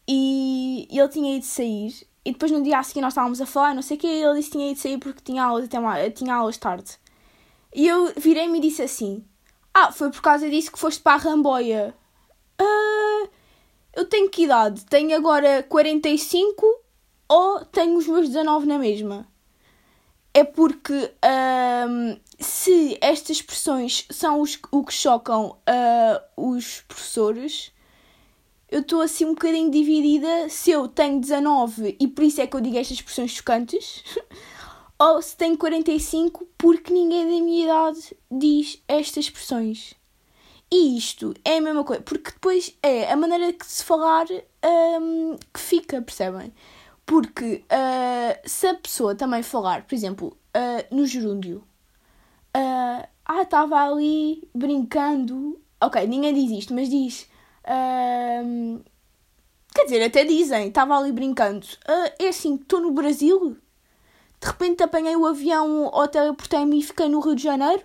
e 0.07 0.87
ele 0.91 1.09
tinha 1.09 1.35
ido 1.37 1.45
sair 1.45 2.05
e 2.25 2.31
depois 2.31 2.51
no 2.51 2.61
dia 2.61 2.79
a 2.79 2.83
seguir 2.83 3.01
nós 3.01 3.13
estávamos 3.13 3.41
a 3.41 3.45
falar, 3.45 3.75
não 3.75 3.81
sei 3.81 3.97
o 3.97 3.99
que, 3.99 4.07
ele 4.07 4.35
disse 4.35 4.49
que 4.49 4.57
tinha 4.57 4.71
ido 4.71 4.79
sair 4.79 4.97
porque 4.97 5.21
tinha 5.23 5.43
aulas, 5.43 5.65
até 5.65 5.79
mais, 5.79 6.13
tinha 6.13 6.33
aulas 6.33 6.57
tarde. 6.57 6.97
E 7.73 7.87
eu 7.87 8.13
virei-me 8.15 8.57
e 8.57 8.61
disse 8.61 8.81
assim: 8.81 9.23
Ah, 9.73 9.91
foi 9.91 10.11
por 10.11 10.21
causa 10.21 10.49
disso 10.49 10.71
que 10.71 10.79
foste 10.79 11.01
para 11.01 11.13
a 11.13 11.17
Ramboia. 11.17 11.95
Uh, 12.61 13.29
eu 13.95 14.05
tenho 14.05 14.29
que 14.29 14.43
idade? 14.43 14.85
Tenho 14.85 15.15
agora 15.15 15.63
45 15.63 16.65
ou 17.27 17.65
tenho 17.65 17.97
os 17.97 18.07
meus 18.07 18.27
19 18.27 18.65
na 18.67 18.77
mesma? 18.77 19.27
É 20.33 20.43
porque 20.43 20.93
uh, 20.93 22.19
se 22.39 22.97
estas 23.01 23.37
expressões 23.37 24.05
são 24.09 24.41
os, 24.41 24.59
o 24.71 24.83
que 24.83 24.93
chocam 24.93 25.57
uh, 25.69 26.49
os 26.51 26.81
professores, 26.81 27.71
eu 28.69 28.81
estou 28.81 29.01
assim 29.01 29.25
um 29.25 29.35
bocadinho 29.35 29.69
dividida 29.69 30.49
se 30.49 30.71
eu 30.71 30.87
tenho 30.87 31.19
19 31.19 31.95
e 31.99 32.07
por 32.07 32.23
isso 32.23 32.41
é 32.41 32.47
que 32.47 32.55
eu 32.55 32.61
digo 32.61 32.77
estas 32.77 32.97
expressões 32.97 33.31
chocantes. 33.31 34.03
ou 34.99 35.21
se 35.21 35.35
tenho 35.35 35.57
45 35.57 36.47
porque 36.57 36.93
ninguém 36.93 37.25
da 37.25 37.43
minha 37.43 37.65
idade 37.65 38.15
diz 38.31 38.81
estas 38.87 39.25
expressões. 39.25 39.95
E 40.71 40.97
isto 40.97 41.35
é 41.45 41.57
a 41.57 41.61
mesma 41.61 41.83
coisa, 41.83 42.01
porque 42.01 42.31
depois 42.31 42.75
é 42.81 43.11
a 43.11 43.15
maneira 43.15 43.53
de 43.53 43.63
se 43.63 43.83
falar 43.83 44.25
um, 44.99 45.37
que 45.53 45.59
fica, 45.59 46.01
percebem? 46.01 46.51
Porque 47.05 47.63
uh, 47.65 48.49
se 48.49 48.67
a 48.67 48.73
pessoa 48.73 49.13
também 49.13 49.43
falar, 49.43 49.83
por 49.83 49.93
exemplo, 49.93 50.35
uh, 50.55 50.95
no 50.95 51.05
gerúndio, 51.05 51.57
uh, 52.57 53.07
ah, 53.25 53.41
estava 53.43 53.83
ali 53.83 54.47
brincando, 54.55 55.61
ok, 55.79 56.07
ninguém 56.07 56.33
diz 56.33 56.49
isto, 56.49 56.73
mas 56.73 56.89
diz. 56.89 57.29
Uh, 57.65 58.83
quer 59.75 59.83
dizer, 59.83 60.03
até 60.03 60.25
dizem, 60.25 60.69
estava 60.69 60.97
ali 60.97 61.11
brincando. 61.11 61.67
É 62.19 62.29
assim, 62.29 62.55
estou 62.55 62.79
no 62.81 62.91
Brasil, 62.91 63.57
de 64.43 64.49
repente 64.49 64.83
apanhei 64.83 65.15
o 65.15 65.25
avião 65.25 65.85
ou 65.85 66.05
teleportei-me 66.05 66.79
e 66.79 66.83
fiquei 66.83 67.07
no 67.07 67.21
Rio 67.21 67.33
de 67.33 67.43
Janeiro. 67.43 67.81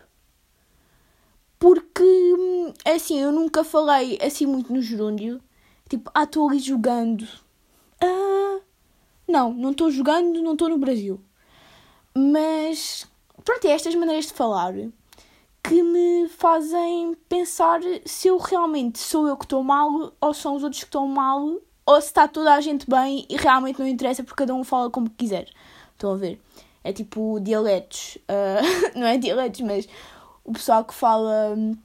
Porque, 1.56 2.02
hum, 2.02 2.72
é 2.84 2.94
assim, 2.94 3.20
eu 3.20 3.30
nunca 3.30 3.62
falei 3.62 4.18
assim 4.20 4.44
muito 4.44 4.72
no 4.72 4.82
gerúndio. 4.82 5.40
Tipo, 5.88 6.10
ah, 6.12 6.24
estou 6.24 6.48
ali 6.48 6.58
jogando. 6.58 7.26
Ah, 8.00 8.58
não, 9.28 9.52
não 9.52 9.70
estou 9.70 9.88
jogando, 9.90 10.42
não 10.42 10.52
estou 10.52 10.68
no 10.68 10.78
Brasil. 10.78 11.20
Mas, 12.12 13.06
pronto, 13.44 13.64
é 13.64 13.70
estas 13.70 13.94
maneiras 13.94 14.26
de 14.26 14.32
falar 14.32 14.74
que 15.62 15.82
me 15.82 16.28
fazem 16.28 17.16
pensar 17.28 17.80
se 18.04 18.26
eu 18.28 18.38
realmente 18.38 18.98
sou 18.98 19.28
eu 19.28 19.36
que 19.36 19.44
estou 19.44 19.62
mal 19.62 20.12
ou 20.20 20.34
são 20.34 20.56
os 20.56 20.64
outros 20.64 20.80
que 20.82 20.88
estão 20.88 21.06
mal 21.06 21.60
ou 21.86 22.00
se 22.00 22.08
está 22.08 22.26
toda 22.26 22.54
a 22.54 22.60
gente 22.60 22.88
bem 22.88 23.26
e 23.28 23.36
realmente 23.36 23.78
não 23.78 23.86
interessa 23.86 24.24
porque 24.24 24.38
cada 24.42 24.54
um 24.54 24.64
fala 24.64 24.90
como 24.90 25.08
quiser. 25.10 25.48
Estão 25.92 26.12
a 26.12 26.16
ver? 26.16 26.40
É 26.85 26.92
tipo 26.92 27.38
dialetos. 27.40 28.16
Uh, 28.28 28.92
não 28.99 29.06
é 29.06 29.18
dialetos, 29.18 29.61
mas 29.61 29.88
o 30.44 30.52
pessoal 30.52 30.85
que 30.85 30.94
fala 30.94 31.54
hum, 31.56 31.76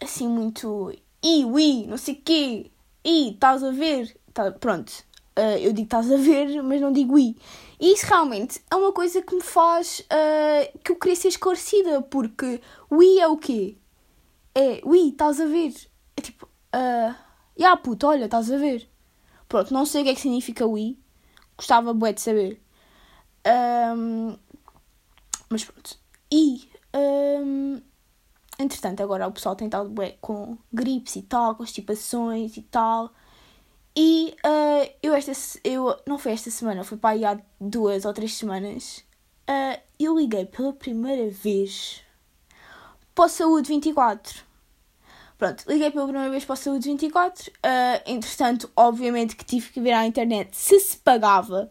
assim 0.00 0.28
muito. 0.28 0.92
I, 1.22 1.44
ui, 1.44 1.86
não 1.86 1.96
sei 1.96 2.14
o 2.14 2.20
quê. 2.22 2.70
I, 3.04 3.30
estás 3.30 3.62
a 3.62 3.70
ver? 3.70 4.16
Tá, 4.32 4.50
pronto. 4.52 4.90
Uh, 5.38 5.58
eu 5.60 5.72
digo 5.72 5.86
estás 5.86 6.10
a 6.10 6.16
ver, 6.16 6.62
mas 6.62 6.80
não 6.80 6.92
digo 6.92 7.18
i. 7.18 7.36
E 7.80 7.92
isso 7.94 8.06
realmente 8.06 8.60
é 8.70 8.76
uma 8.76 8.92
coisa 8.92 9.22
que 9.22 9.34
me 9.34 9.40
faz 9.40 10.00
uh, 10.00 10.78
que 10.84 10.92
eu 10.92 10.96
queria 10.96 11.16
ser 11.16 11.28
esclarecida, 11.28 12.02
porque 12.02 12.60
o 12.90 13.02
i 13.02 13.18
é 13.18 13.26
o 13.26 13.36
quê? 13.36 13.76
É, 14.54 14.80
ui, 14.84 15.08
estás 15.08 15.40
a 15.40 15.46
ver? 15.46 15.72
É 16.16 16.20
tipo, 16.20 16.46
uh, 16.46 17.14
yeah, 17.58 17.76
puto, 17.76 18.06
olha, 18.06 18.26
estás 18.26 18.50
a 18.50 18.56
ver? 18.56 18.88
Pronto, 19.48 19.72
não 19.72 19.86
sei 19.86 20.02
o 20.02 20.04
que 20.04 20.10
é 20.10 20.14
que 20.14 20.20
significa 20.20 20.66
o 20.66 20.76
i. 20.76 20.98
Gostava 21.56 21.92
bué 21.94 22.12
de 22.12 22.20
saber. 22.20 22.60
Um, 23.46 24.36
mas 25.48 25.64
pronto. 25.64 25.98
E, 26.32 26.68
um, 26.94 27.80
entretanto, 28.58 29.02
agora 29.02 29.26
o 29.26 29.32
pessoal 29.32 29.56
tem 29.56 29.66
estado 29.66 29.92
com 30.20 30.56
gripes 30.72 31.16
e 31.16 31.22
tal, 31.22 31.54
constipações 31.54 32.56
e 32.56 32.62
tal. 32.62 33.12
E 33.96 34.36
uh, 34.44 34.90
eu, 35.02 35.14
esta, 35.14 35.32
eu, 35.64 35.96
não 36.06 36.18
foi 36.18 36.32
esta 36.32 36.50
semana, 36.50 36.84
foi 36.84 36.96
para 36.96 37.10
aí 37.10 37.24
há 37.24 37.38
duas 37.60 38.04
ou 38.04 38.12
três 38.12 38.34
semanas. 38.34 39.04
Uh, 39.48 39.80
eu 39.98 40.16
liguei 40.16 40.46
pela 40.46 40.72
primeira 40.72 41.28
vez 41.30 42.02
para 43.14 43.24
o 43.24 43.28
Saúde 43.28 43.68
24. 43.68 44.44
Pronto, 45.36 45.64
liguei 45.66 45.90
pela 45.90 46.04
primeira 46.04 46.30
vez 46.30 46.44
para 46.44 46.52
o 46.52 46.56
Saúde 46.56 46.88
24. 46.88 47.50
Uh, 47.50 47.52
entretanto, 48.06 48.70
obviamente 48.76 49.34
que 49.34 49.44
tive 49.44 49.70
que 49.70 49.80
ver 49.80 49.92
à 49.92 50.06
internet 50.06 50.56
se 50.56 50.78
se 50.78 50.96
pagava 50.98 51.68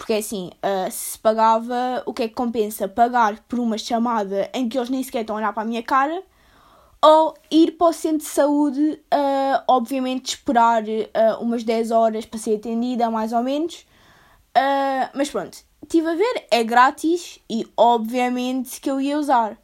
porque 0.00 0.14
assim, 0.14 0.50
uh, 0.64 0.90
se 0.90 1.18
pagava, 1.18 2.02
o 2.06 2.14
que 2.14 2.22
é 2.22 2.28
que 2.28 2.32
compensa? 2.32 2.88
Pagar 2.88 3.38
por 3.40 3.58
uma 3.58 3.76
chamada 3.76 4.48
em 4.54 4.66
que 4.66 4.78
eles 4.78 4.88
nem 4.88 5.02
sequer 5.02 5.20
estão 5.20 5.36
a 5.36 5.40
olhar 5.40 5.52
para 5.52 5.62
a 5.62 5.66
minha 5.66 5.82
cara 5.82 6.22
ou 7.02 7.34
ir 7.50 7.72
para 7.72 7.88
o 7.88 7.92
centro 7.92 8.20
de 8.20 8.24
saúde, 8.24 8.80
uh, 9.12 9.62
obviamente 9.68 10.36
esperar 10.36 10.84
uh, 10.84 11.42
umas 11.42 11.64
10 11.64 11.90
horas 11.90 12.24
para 12.24 12.38
ser 12.38 12.56
atendida, 12.56 13.10
mais 13.10 13.34
ou 13.34 13.42
menos. 13.42 13.86
Mas 15.14 15.30
pronto, 15.30 15.58
estive 15.82 16.08
a 16.08 16.14
ver, 16.14 16.46
é 16.50 16.64
grátis 16.64 17.38
e 17.48 17.70
obviamente 17.76 18.80
que 18.80 18.90
eu 18.90 19.02
ia 19.02 19.18
usar. 19.18 19.58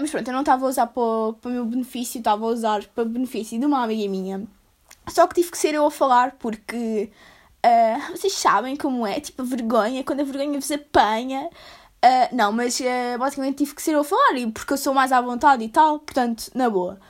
mas 0.00 0.10
pronto, 0.10 0.26
eu 0.26 0.34
não 0.34 0.40
estava 0.40 0.66
a 0.66 0.68
usar 0.68 0.88
para, 0.88 1.32
para 1.40 1.48
o 1.48 1.52
meu 1.52 1.64
benefício, 1.64 2.18
estava 2.18 2.44
a 2.44 2.48
usar 2.48 2.84
para 2.88 3.04
o 3.04 3.08
benefício 3.08 3.58
de 3.58 3.64
uma 3.64 3.84
amiga 3.84 4.10
minha. 4.10 4.44
Só 5.08 5.28
que 5.28 5.36
tive 5.36 5.52
que 5.52 5.58
ser 5.58 5.74
eu 5.74 5.86
a 5.86 5.92
falar 5.92 6.32
porque 6.40 7.12
Uh, 7.64 8.10
vocês 8.12 8.34
sabem 8.34 8.76
como 8.76 9.06
é, 9.06 9.18
tipo, 9.20 9.40
a 9.40 9.44
vergonha, 9.44 10.04
quando 10.04 10.20
a 10.20 10.24
vergonha 10.24 10.60
vos 10.60 10.70
apanha. 10.70 11.48
Uh, 12.04 12.36
não, 12.36 12.52
mas 12.52 12.78
uh, 12.80 13.18
basicamente 13.18 13.56
tive 13.56 13.74
que 13.74 13.82
ser 13.82 13.92
eu 13.94 14.00
a 14.00 14.04
falar, 14.04 14.34
porque 14.52 14.74
eu 14.74 14.76
sou 14.76 14.92
mais 14.92 15.10
à 15.10 15.20
vontade 15.22 15.64
e 15.64 15.68
tal, 15.70 15.98
portanto, 16.00 16.50
na 16.54 16.68
boa. 16.68 17.00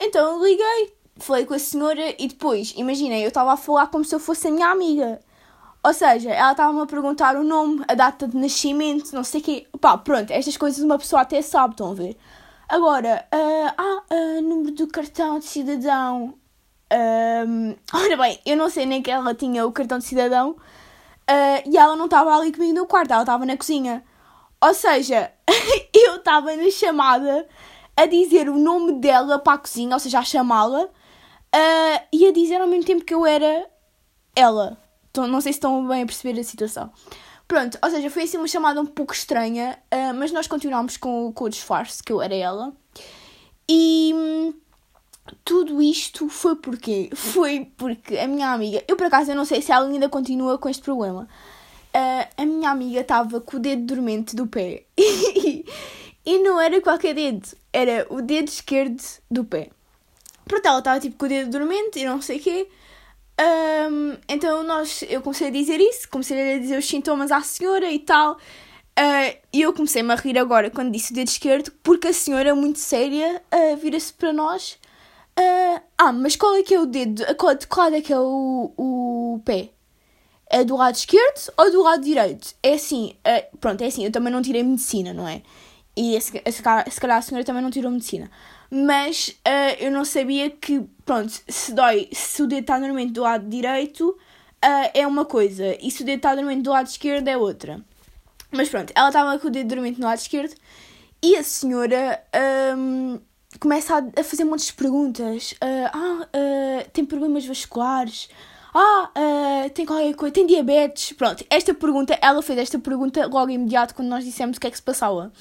Então 0.00 0.42
liguei, 0.44 0.92
falei 1.18 1.46
com 1.46 1.54
a 1.54 1.58
senhora 1.58 2.14
e 2.18 2.26
depois, 2.26 2.74
imaginem, 2.76 3.22
eu 3.22 3.28
estava 3.28 3.52
a 3.52 3.56
falar 3.56 3.86
como 3.86 4.04
se 4.04 4.12
eu 4.12 4.18
fosse 4.18 4.48
a 4.48 4.50
minha 4.50 4.68
amiga. 4.68 5.20
Ou 5.82 5.94
seja, 5.94 6.30
ela 6.30 6.50
estava-me 6.50 6.80
a 6.82 6.86
perguntar 6.86 7.36
o 7.36 7.44
nome, 7.44 7.84
a 7.88 7.94
data 7.94 8.26
de 8.26 8.36
nascimento, 8.36 9.12
não 9.12 9.24
sei 9.24 9.40
o 9.40 9.44
quê. 9.44 9.66
Pá, 9.80 9.96
pronto, 9.96 10.30
estas 10.30 10.56
coisas 10.56 10.82
uma 10.82 10.98
pessoa 10.98 11.22
até 11.22 11.40
sabe, 11.40 11.74
estão 11.74 11.92
a 11.92 11.94
ver? 11.94 12.16
Agora, 12.68 13.26
uh, 13.34 13.74
ah, 13.78 14.02
uh, 14.12 14.42
número 14.42 14.74
do 14.74 14.86
cartão 14.88 15.38
de 15.38 15.46
cidadão, 15.46 16.34
um, 16.92 17.76
ora 17.92 18.16
bem, 18.16 18.40
eu 18.44 18.56
não 18.56 18.68
sei 18.68 18.86
nem 18.86 19.02
que 19.02 19.10
ela 19.10 19.34
tinha 19.34 19.66
o 19.66 19.72
cartão 19.72 19.98
de 19.98 20.04
cidadão 20.04 20.50
uh, 20.50 21.68
e 21.70 21.76
ela 21.76 21.96
não 21.96 22.06
estava 22.06 22.34
ali 22.34 22.52
comigo 22.52 22.74
no 22.74 22.86
quarto, 22.86 23.12
ela 23.12 23.22
estava 23.22 23.46
na 23.46 23.56
cozinha. 23.56 24.04
Ou 24.62 24.74
seja, 24.74 25.32
eu 25.94 26.16
estava 26.16 26.54
na 26.56 26.70
chamada 26.70 27.48
a 27.96 28.06
dizer 28.06 28.48
o 28.48 28.58
nome 28.58 28.94
dela 28.94 29.38
para 29.38 29.54
a 29.54 29.58
cozinha, 29.58 29.94
ou 29.94 30.00
seja, 30.00 30.18
a 30.18 30.24
chamá-la. 30.24 30.84
uh, 30.84 32.06
e 32.12 32.26
a 32.26 32.32
dizer 32.32 32.60
ao 32.60 32.66
mesmo 32.66 32.84
tempo 32.84 33.04
que 33.04 33.14
eu 33.14 33.26
era 33.26 33.68
ela. 34.34 34.78
Então, 35.10 35.26
não 35.26 35.40
sei 35.40 35.52
se 35.52 35.58
estão 35.58 35.86
bem 35.86 36.02
a 36.02 36.06
perceber 36.06 36.38
a 36.38 36.44
situação. 36.44 36.92
Pronto, 37.48 37.78
ou 37.82 37.90
seja, 37.90 38.08
foi 38.10 38.22
assim 38.22 38.36
uma 38.36 38.46
chamada 38.46 38.80
um 38.80 38.86
pouco 38.86 39.12
estranha, 39.12 39.76
uh, 39.92 40.14
mas 40.14 40.30
nós 40.30 40.46
continuámos 40.46 40.96
com, 40.96 41.32
com 41.32 41.44
o 41.44 41.48
disfarce 41.48 42.02
que 42.02 42.12
eu 42.12 42.22
era 42.22 42.34
ela. 42.34 42.72
E 43.68 44.12
hum, 44.14 44.54
tudo 45.44 45.80
isto 45.82 46.28
foi 46.28 46.56
porque 46.56 47.10
foi 47.14 47.70
porque 47.76 48.18
a 48.18 48.26
minha 48.26 48.52
amiga, 48.52 48.82
eu 48.86 48.96
por 48.96 49.06
acaso 49.06 49.30
eu 49.30 49.36
não 49.36 49.44
sei 49.44 49.62
se 49.62 49.72
ela 49.72 49.88
ainda 49.88 50.08
continua 50.08 50.58
com 50.58 50.68
este 50.68 50.82
problema. 50.82 51.28
Uh, 51.94 52.28
a 52.36 52.46
minha 52.46 52.70
amiga 52.70 53.00
estava 53.00 53.40
com 53.40 53.56
o 53.56 53.60
dedo 53.60 53.82
dormente 53.82 54.36
do 54.36 54.46
pé 54.46 54.84
e 54.96 56.38
não 56.38 56.60
era 56.60 56.80
qualquer 56.80 57.14
dedo, 57.14 57.48
era 57.72 58.06
o 58.08 58.22
dedo 58.22 58.48
esquerdo 58.48 59.02
do 59.30 59.44
pé. 59.44 59.70
Pronto, 60.44 60.66
ela 60.66 60.78
estava 60.78 61.00
tipo 61.00 61.16
com 61.16 61.26
o 61.26 61.28
dedo 61.28 61.50
dormente 61.50 61.98
e 61.98 62.04
não 62.04 62.20
sei 62.20 62.38
o 62.38 62.40
quê. 62.40 62.68
Um, 63.40 64.16
então 64.28 64.62
nós, 64.62 65.02
eu 65.08 65.22
comecei 65.22 65.48
a 65.48 65.50
dizer 65.50 65.80
isso, 65.80 66.08
comecei 66.10 66.56
a 66.56 66.58
dizer 66.58 66.78
os 66.78 66.86
sintomas 66.86 67.32
à 67.32 67.40
senhora 67.40 67.90
e 67.90 67.98
tal. 67.98 68.34
Uh, 68.34 69.34
e 69.52 69.62
eu 69.62 69.72
comecei-me 69.72 70.12
a 70.12 70.16
rir 70.16 70.38
agora 70.38 70.70
quando 70.70 70.92
disse 70.92 71.12
o 71.12 71.14
dedo 71.14 71.28
esquerdo, 71.28 71.72
porque 71.82 72.08
a 72.08 72.12
senhora, 72.12 72.54
muito 72.54 72.78
séria, 72.78 73.42
uh, 73.54 73.76
vira-se 73.76 74.12
para 74.12 74.32
nós. 74.32 74.78
Uh, 75.38 75.80
ah, 75.98 76.12
mas 76.12 76.36
qual 76.36 76.54
é 76.54 76.62
que 76.62 76.74
é 76.74 76.80
o 76.80 76.86
dedo? 76.86 77.24
De 77.24 77.66
qual 77.66 77.84
lado 77.84 77.96
é 77.96 78.00
que 78.00 78.12
é 78.12 78.18
o, 78.18 78.72
o 78.76 79.40
pé? 79.44 79.70
É 80.50 80.64
do 80.64 80.76
lado 80.76 80.96
esquerdo 80.96 81.52
ou 81.56 81.70
do 81.70 81.82
lado 81.82 82.02
direito? 82.02 82.54
É 82.62 82.74
assim, 82.74 83.14
pronto, 83.60 83.82
é 83.82 83.86
assim, 83.86 84.04
eu 84.04 84.10
também 84.10 84.32
não 84.32 84.42
tirei 84.42 84.62
medicina, 84.62 85.12
não 85.12 85.26
é? 85.28 85.42
E 85.96 86.20
se, 86.20 86.32
se, 86.32 86.52
se 86.52 87.00
calhar 87.00 87.18
a 87.18 87.22
senhora 87.22 87.44
também 87.44 87.62
não 87.62 87.70
tirou 87.70 87.90
medicina. 87.90 88.30
Mas 88.70 89.28
uh, 89.46 89.76
eu 89.78 89.90
não 89.90 90.04
sabia 90.04 90.50
que, 90.50 90.82
pronto, 91.04 91.32
se 91.48 91.72
dói, 91.72 92.08
se 92.12 92.42
o 92.42 92.46
dedo 92.46 92.62
está 92.62 92.78
normalmente 92.78 93.12
do 93.12 93.22
lado 93.22 93.48
direito, 93.48 94.16
é 94.92 95.06
uma 95.06 95.24
coisa. 95.24 95.76
E 95.80 95.90
se 95.90 96.02
o 96.02 96.04
dedo 96.04 96.16
está 96.16 96.34
normalmente 96.34 96.64
do 96.64 96.70
lado 96.70 96.86
esquerdo, 96.86 97.28
é 97.28 97.36
outra. 97.36 97.80
Mas 98.50 98.68
pronto, 98.68 98.92
ela 98.96 99.08
estava 99.08 99.38
com 99.38 99.48
o 99.48 99.50
dedo 99.50 99.68
dormente 99.68 100.00
no 100.00 100.06
lado 100.06 100.18
esquerdo 100.18 100.54
e 101.22 101.36
a 101.36 101.42
senhora 101.42 102.22
começa 103.58 103.96
a, 103.96 104.20
a, 104.20 104.24
fazer 104.24 104.44
muitas 104.44 104.66
de 104.66 104.74
perguntas. 104.74 105.52
Uh, 105.52 105.90
ah, 105.92 106.26
uh, 106.26 106.90
tem 106.92 107.04
problemas 107.04 107.44
vasculares? 107.44 108.28
Ah, 108.72 109.10
uh, 109.16 109.70
tem 109.70 109.84
qualquer 109.84 110.14
coisa? 110.14 110.32
Tem 110.32 110.46
diabetes? 110.46 111.12
Pronto, 111.12 111.44
esta 111.50 111.74
pergunta, 111.74 112.16
ela 112.22 112.40
fez 112.42 112.58
esta 112.58 112.78
pergunta 112.78 113.26
logo 113.26 113.50
imediato 113.50 113.94
quando 113.94 114.08
nós 114.08 114.24
dissemos 114.24 114.56
o 114.56 114.60
que 114.60 114.66
é 114.66 114.70
que 114.70 114.76
se 114.76 114.82
passava. 114.82 115.32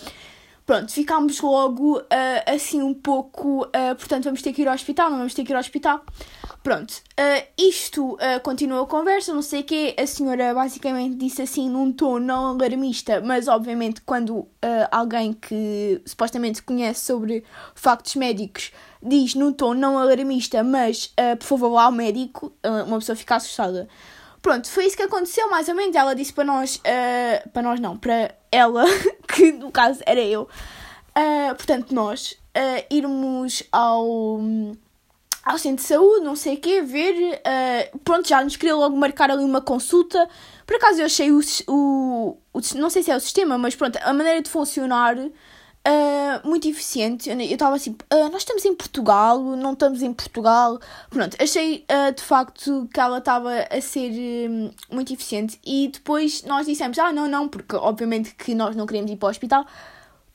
Pronto, 0.69 0.93
ficámos 0.93 1.41
logo 1.41 1.97
uh, 1.97 2.03
assim 2.45 2.83
um 2.83 2.93
pouco. 2.93 3.63
Uh, 3.63 3.95
portanto, 3.97 4.25
vamos 4.25 4.43
ter 4.43 4.53
que 4.53 4.61
ir 4.61 4.67
ao 4.67 4.75
hospital, 4.75 5.09
não 5.09 5.17
vamos 5.17 5.33
ter 5.33 5.43
que 5.43 5.51
ir 5.51 5.55
ao 5.55 5.61
hospital. 5.61 6.05
Pronto, 6.61 6.91
uh, 6.91 7.47
isto 7.57 8.15
continua 8.43 8.83
a 8.83 8.85
conversa, 8.85 9.33
não 9.33 9.41
sei 9.41 9.61
o 9.61 9.63
quê. 9.63 9.95
A 9.97 10.05
senhora 10.05 10.53
basicamente 10.53 11.15
disse 11.15 11.41
assim 11.41 11.67
num 11.67 11.91
tom 11.91 12.19
não 12.19 12.49
alarmista, 12.49 13.19
mas 13.19 13.47
obviamente 13.47 14.01
quando 14.01 14.47
alguém 14.91 15.33
que 15.33 16.03
supostamente 16.05 16.61
conhece 16.61 17.03
sobre 17.03 17.43
factos 17.73 18.13
médicos 18.15 18.71
diz 19.01 19.33
num 19.33 19.51
tom 19.51 19.73
não 19.73 19.97
alarmista, 19.97 20.63
mas 20.63 21.11
por 21.39 21.45
favor 21.45 21.71
vá 21.71 21.85
ao 21.85 21.91
médico, 21.91 22.53
uma 22.85 22.99
pessoa 22.99 23.15
fica 23.15 23.37
assustada. 23.37 23.89
Pronto, 24.41 24.69
foi 24.69 24.85
isso 24.85 24.95
que 24.95 25.03
aconteceu, 25.03 25.49
mais 25.49 25.67
ou 25.67 25.75
menos. 25.75 25.95
Ela 25.95 26.13
disse 26.13 26.31
para 26.31 26.45
nós, 26.45 26.77
uh, 26.77 27.49
para 27.49 27.61
nós 27.61 27.79
não, 27.79 27.97
para 27.97 28.33
ela, 28.51 28.85
que 29.33 29.51
no 29.51 29.71
caso 29.71 30.01
era 30.05 30.21
eu, 30.21 30.43
uh, 30.43 31.55
portanto, 31.55 31.93
nós, 31.93 32.33
uh, 32.55 32.85
irmos 32.89 33.63
ao, 33.71 34.39
ao 35.43 35.57
centro 35.57 35.83
de 35.83 35.87
saúde, 35.87 36.25
não 36.25 36.35
sei 36.35 36.55
o 36.55 36.59
quê, 36.59 36.81
ver. 36.81 37.41
pronto, 38.03 38.27
já 38.27 38.43
nos 38.43 38.55
queria 38.55 38.75
logo 38.75 38.95
marcar 38.95 39.31
ali 39.31 39.43
uma 39.43 39.61
consulta. 39.61 40.27
Por 40.65 40.75
acaso 40.75 41.01
eu 41.01 41.05
achei 41.05 41.31
o, 41.31 41.39
o, 41.67 42.37
o. 42.53 42.59
Não 42.75 42.89
sei 42.89 43.01
se 43.03 43.11
é 43.11 43.15
o 43.15 43.19
sistema, 43.19 43.57
mas 43.57 43.75
pronto, 43.75 43.97
a 44.01 44.13
maneira 44.13 44.41
de 44.41 44.49
funcionar 44.49 45.15
Uh, 45.87 46.47
muito 46.47 46.67
eficiente. 46.67 47.29
Eu 47.29 47.37
estava 47.39 47.75
assim, 47.75 47.91
uh, 47.91 48.29
nós 48.31 48.41
estamos 48.41 48.65
em 48.65 48.75
Portugal, 48.75 49.39
não 49.39 49.73
estamos 49.73 50.01
em 50.01 50.13
Portugal. 50.13 50.79
Pronto, 51.09 51.37
achei 51.41 51.85
uh, 51.89 52.13
de 52.13 52.21
facto 52.21 52.87
que 52.93 52.99
ela 52.99 53.19
estava 53.19 53.49
a 53.71 53.81
ser 53.81 54.11
um, 54.49 54.71
muito 54.91 55.13
eficiente. 55.13 55.59
E 55.65 55.87
depois 55.87 56.43
nós 56.43 56.65
dissemos, 56.65 56.99
ah, 56.99 57.11
não, 57.13 57.27
não, 57.27 57.47
porque 57.47 57.75
obviamente 57.75 58.35
que 58.35 58.53
nós 58.53 58.75
não 58.75 58.85
queríamos 58.85 59.09
ir 59.11 59.15
para 59.15 59.27
o 59.27 59.29
hospital, 59.29 59.65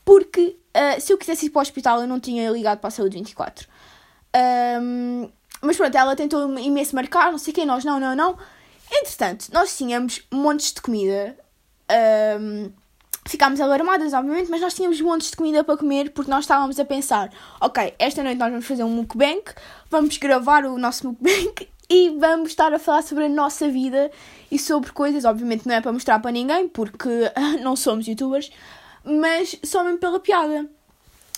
porque 0.04 0.56
se 1.00 1.12
eu 1.12 1.16
quisesse 1.16 1.46
ir 1.46 1.50
para 1.50 1.60
o 1.60 1.62
hospital 1.62 2.00
eu 2.00 2.08
não 2.08 2.18
tinha 2.18 2.50
ligado 2.50 2.80
para 2.80 2.88
a 2.88 2.90
saúde 2.90 3.16
24. 3.16 3.68
Um, 4.34 5.30
mas 5.62 5.76
pronto, 5.76 5.96
ela 5.96 6.16
tentou 6.16 6.58
imenso 6.58 6.96
marcar, 6.96 7.30
não 7.30 7.38
sei 7.38 7.52
quê, 7.52 7.64
nós 7.64 7.84
não, 7.84 8.00
não, 8.00 8.14
não. 8.16 8.36
Entretanto, 8.90 9.46
nós 9.52 9.76
tínhamos 9.76 10.22
montes 10.32 10.72
de 10.72 10.82
comida. 10.82 11.36
Um, 12.40 12.70
ficámos 13.26 13.60
alarmadas, 13.60 14.12
obviamente, 14.12 14.50
mas 14.50 14.60
nós 14.60 14.74
tínhamos 14.74 15.00
montes 15.00 15.30
de 15.30 15.36
comida 15.36 15.64
para 15.64 15.76
comer 15.76 16.10
porque 16.10 16.30
nós 16.30 16.44
estávamos 16.44 16.78
a 16.78 16.84
pensar: 16.84 17.30
ok, 17.60 17.94
esta 17.98 18.22
noite 18.22 18.38
nós 18.38 18.50
vamos 18.50 18.66
fazer 18.66 18.84
um 18.84 18.90
mukbang, 18.90 19.42
vamos 19.90 20.16
gravar 20.18 20.64
o 20.64 20.78
nosso 20.78 21.08
mukbang 21.08 21.68
e 21.88 22.10
vamos 22.18 22.50
estar 22.50 22.72
a 22.72 22.78
falar 22.78 23.02
sobre 23.02 23.24
a 23.24 23.28
nossa 23.28 23.68
vida 23.68 24.10
e 24.50 24.58
sobre 24.58 24.92
coisas. 24.92 25.24
Obviamente 25.24 25.66
não 25.66 25.74
é 25.74 25.80
para 25.80 25.92
mostrar 25.92 26.18
para 26.18 26.30
ninguém 26.30 26.68
porque 26.68 27.08
não 27.62 27.74
somos 27.76 28.06
youtubers, 28.06 28.50
mas 29.04 29.58
só 29.64 29.82
mesmo 29.82 29.98
pela 29.98 30.20
piada. 30.20 30.68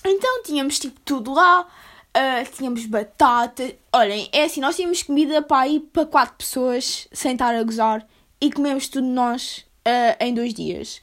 Então 0.05 0.43
tínhamos 0.43 0.79
tipo 0.79 1.01
tudo 1.01 1.33
lá, 1.35 1.63
uh, 1.63 2.57
tínhamos 2.57 2.87
batata. 2.87 3.75
Olhem, 3.93 4.29
é 4.33 4.45
assim, 4.45 4.61
nós 4.61 4.77
tínhamos 4.77 5.03
comida 5.03 5.43
para 5.43 5.69
ir 5.69 5.81
para 5.81 6.07
quatro 6.07 6.35
pessoas 6.37 7.09
sem 7.13 7.33
estar 7.33 7.55
a 7.55 7.63
gozar 7.63 8.07
e 8.41 8.53
comemos 8.53 8.89
tudo 8.89 9.07
nós 9.07 9.65
uh, 9.87 10.17
em 10.21 10.35
dois 10.35 10.53
dias. 10.53 11.01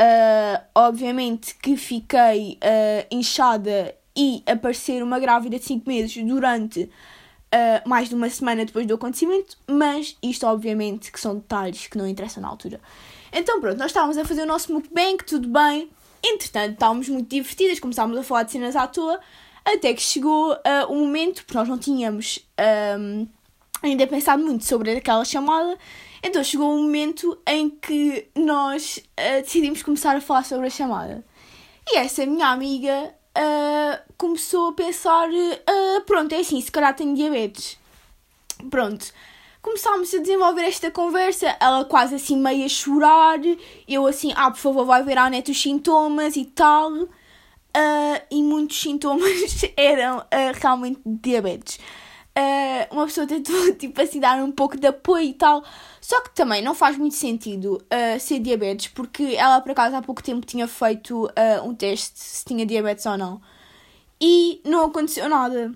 Uh, 0.00 0.62
obviamente 0.76 1.56
que 1.56 1.76
fiquei 1.76 2.56
uh, 2.62 3.06
inchada 3.10 3.94
e 4.16 4.42
aparecer 4.46 5.02
uma 5.02 5.18
grávida 5.18 5.58
de 5.58 5.64
5 5.64 5.88
meses 5.88 6.16
durante 6.24 6.82
uh, 6.82 7.88
mais 7.88 8.08
de 8.08 8.14
uma 8.14 8.30
semana 8.30 8.64
depois 8.64 8.86
do 8.86 8.94
acontecimento, 8.94 9.56
mas 9.66 10.16
isto 10.22 10.46
obviamente 10.46 11.10
que 11.10 11.20
são 11.20 11.36
detalhes 11.36 11.86
que 11.86 11.98
não 11.98 12.06
interessam 12.06 12.42
na 12.42 12.48
altura. 12.48 12.80
Então 13.32 13.60
pronto, 13.60 13.76
nós 13.78 13.86
estávamos 13.86 14.16
a 14.16 14.24
fazer 14.24 14.42
o 14.42 14.46
nosso 14.46 14.72
mukbang, 14.72 15.18
tudo 15.24 15.48
bem. 15.48 15.90
Entretanto, 16.22 16.72
estávamos 16.72 17.08
muito 17.08 17.28
divertidas, 17.28 17.78
começámos 17.78 18.16
a 18.16 18.22
falar 18.22 18.42
de 18.44 18.52
cenas 18.52 18.74
à 18.74 18.86
toa, 18.86 19.20
até 19.64 19.92
que 19.94 20.02
chegou 20.02 20.52
uh, 20.52 20.92
um 20.92 21.00
momento, 21.00 21.44
porque 21.44 21.56
nós 21.56 21.68
não 21.68 21.78
tínhamos 21.78 22.40
um, 22.98 23.26
ainda 23.82 24.06
pensado 24.06 24.42
muito 24.42 24.64
sobre 24.64 24.96
aquela 24.96 25.24
chamada, 25.24 25.78
então 26.22 26.42
chegou 26.42 26.72
um 26.72 26.82
momento 26.82 27.38
em 27.46 27.70
que 27.70 28.28
nós 28.34 28.98
uh, 28.98 29.42
decidimos 29.42 29.82
começar 29.82 30.16
a 30.16 30.20
falar 30.20 30.44
sobre 30.44 30.66
a 30.66 30.70
chamada. 30.70 31.24
E 31.88 31.96
essa 31.96 32.26
minha 32.26 32.48
amiga 32.48 33.14
uh, 33.36 34.12
começou 34.16 34.70
a 34.70 34.72
pensar: 34.72 35.28
uh, 35.28 36.00
pronto, 36.06 36.34
é 36.34 36.38
assim, 36.38 36.60
se 36.60 36.70
calhar 36.70 36.94
tenho 36.94 37.14
diabetes. 37.14 37.78
Pronto. 38.70 39.12
Começámos 39.62 40.14
a 40.14 40.18
desenvolver 40.18 40.62
esta 40.62 40.90
conversa, 40.90 41.56
ela 41.60 41.84
quase 41.84 42.14
assim 42.14 42.38
meio 42.38 42.64
a 42.64 42.68
chorar, 42.68 43.38
eu 43.86 44.06
assim, 44.06 44.32
ah, 44.36 44.50
por 44.50 44.58
favor, 44.58 44.86
vai 44.86 45.02
ver 45.02 45.18
à 45.18 45.28
net 45.28 45.50
os 45.50 45.60
sintomas 45.60 46.36
e 46.36 46.44
tal. 46.44 46.92
e 48.30 48.42
muitos 48.42 48.80
sintomas 48.80 49.62
eram 49.76 50.24
realmente 50.60 51.00
diabetes 51.04 51.78
uh, 52.38 52.94
uma 52.94 53.06
pessoa 53.06 53.26
tentou, 53.26 53.74
tipo 53.74 54.00
assim, 54.00 54.20
dar 54.20 54.42
um 54.42 54.52
pouco 54.52 54.78
de 54.78 54.86
apoio 54.86 55.24
e 55.24 55.34
tal. 55.34 55.64
Só 56.00 56.20
que 56.20 56.30
também 56.30 56.62
não 56.62 56.74
faz 56.74 56.96
muito 56.96 57.16
sentido 57.16 57.74
uh, 57.74 58.20
ser 58.20 58.38
diabetes, 58.38 58.88
porque 58.88 59.34
ela, 59.36 59.60
por 59.60 59.72
acaso, 59.72 59.96
há 59.96 60.02
pouco 60.02 60.22
tempo 60.22 60.46
tinha 60.46 60.68
feito 60.68 61.26
uh, 61.26 61.68
um 61.68 61.74
teste 61.74 62.18
se 62.18 62.44
tinha 62.44 62.64
diabetes 62.64 63.04
ou 63.06 63.18
não. 63.18 63.40
E 64.20 64.60
não 64.64 64.86
aconteceu 64.86 65.28
nada. 65.28 65.72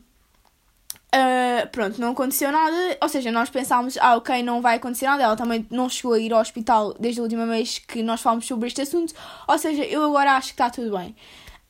Uh, 1.15 1.69
pronto, 1.71 2.01
não 2.01 2.13
aconteceu 2.13 2.51
nada. 2.51 2.99
Ou 3.03 3.09
seja, 3.09 3.31
nós 3.31 3.51
pensámos, 3.51 3.99
ah, 3.99 4.17
ok, 4.17 4.43
não 4.43 4.63
vai 4.63 4.77
acontecer 4.77 5.07
nada. 5.07 5.23
Ela 5.23 5.37
também 5.37 5.67
não 5.71 5.89
chegou 5.89 6.15
a 6.15 6.19
ir 6.19 6.33
ao 6.33 6.41
hospital 6.41 6.95
desde 6.99 7.21
a 7.21 7.25
última 7.25 7.47
vez 7.47 7.79
que 7.79 8.03
nós 8.03 8.21
falámos 8.21 8.47
sobre 8.47 8.69
este 8.69 8.81
assunto. 8.83 9.13
Ou 9.47 9.59
seja, 9.59 9.85
eu 9.85 10.05
agora 10.05 10.33
acho 10.33 10.49
que 10.49 10.55
está 10.55 10.71
tudo 10.71 10.97
bem. 10.97 11.15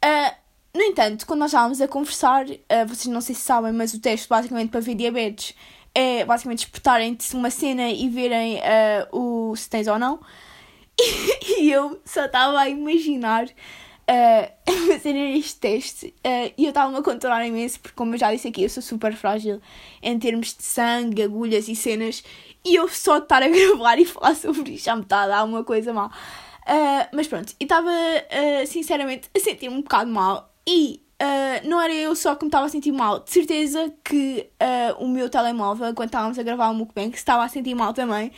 Uh, 0.04 0.41
no 0.74 0.82
entanto, 0.82 1.26
quando 1.26 1.40
nós 1.40 1.50
estávamos 1.50 1.80
a 1.80 1.88
conversar, 1.88 2.46
uh, 2.46 2.86
vocês 2.88 3.06
não 3.06 3.20
sei 3.20 3.34
se 3.34 3.42
sabem, 3.42 3.72
mas 3.72 3.92
o 3.92 4.00
teste 4.00 4.28
basicamente 4.28 4.70
para 4.70 4.80
ver 4.80 4.94
diabetes 4.94 5.54
é 5.94 6.24
basicamente 6.24 6.60
espetarem-te 6.60 7.34
uma 7.36 7.50
cena 7.50 7.90
e 7.90 8.08
verem 8.08 8.56
uh, 8.56 9.16
o 9.16 9.56
se 9.56 9.68
tens 9.68 9.86
ou 9.86 9.98
não. 9.98 10.20
E, 11.00 11.62
e 11.62 11.72
eu 11.72 12.00
só 12.04 12.26
estava 12.26 12.60
a 12.60 12.68
imaginar 12.68 13.46
uh, 14.08 14.72
fazer 14.86 15.16
este 15.36 15.58
teste 15.58 16.14
uh, 16.18 16.52
e 16.56 16.64
eu 16.64 16.68
estava-me 16.68 16.98
a 16.98 17.02
controlar 17.02 17.46
imenso, 17.46 17.80
porque, 17.80 17.96
como 17.96 18.14
eu 18.14 18.18
já 18.18 18.32
disse 18.32 18.48
aqui, 18.48 18.62
eu 18.62 18.68
sou 18.68 18.82
super 18.82 19.14
frágil 19.14 19.60
em 20.02 20.18
termos 20.18 20.54
de 20.54 20.62
sangue, 20.62 21.22
agulhas 21.22 21.66
e 21.68 21.74
cenas, 21.74 22.22
e 22.64 22.74
eu 22.74 22.88
só 22.88 23.18
estar 23.18 23.42
a 23.42 23.48
gravar 23.48 23.98
e 23.98 24.04
falar 24.04 24.34
sobre 24.36 24.72
isto 24.72 24.84
já 24.84 24.94
me 24.94 25.02
está 25.02 25.22
a 25.22 25.28
dar 25.28 25.44
uma 25.44 25.64
coisa 25.64 25.92
mal. 25.92 26.08
Uh, 26.08 27.08
mas 27.12 27.26
pronto, 27.26 27.54
e 27.58 27.64
estava 27.64 27.90
sinceramente 28.66 29.28
a 29.34 29.40
sentir-me 29.40 29.74
um 29.74 29.82
bocado 29.82 30.10
mal 30.10 30.51
e 30.66 31.02
uh, 31.22 31.68
não 31.68 31.80
era 31.80 31.92
eu 31.92 32.14
só 32.14 32.34
que 32.34 32.44
me 32.44 32.48
estava 32.48 32.66
a 32.66 32.68
sentir 32.68 32.92
mal. 32.92 33.20
De 33.20 33.30
certeza 33.30 33.92
que 34.04 34.48
uh, 34.60 35.02
o 35.02 35.08
meu 35.08 35.28
telemóvel, 35.28 35.94
quando 35.94 36.08
estávamos 36.08 36.38
a 36.38 36.42
gravar 36.42 36.70
o 36.70 36.74
mukbang, 36.74 37.14
estava 37.14 37.44
a 37.44 37.48
sentir 37.48 37.74
mal 37.74 37.92
também. 37.92 38.32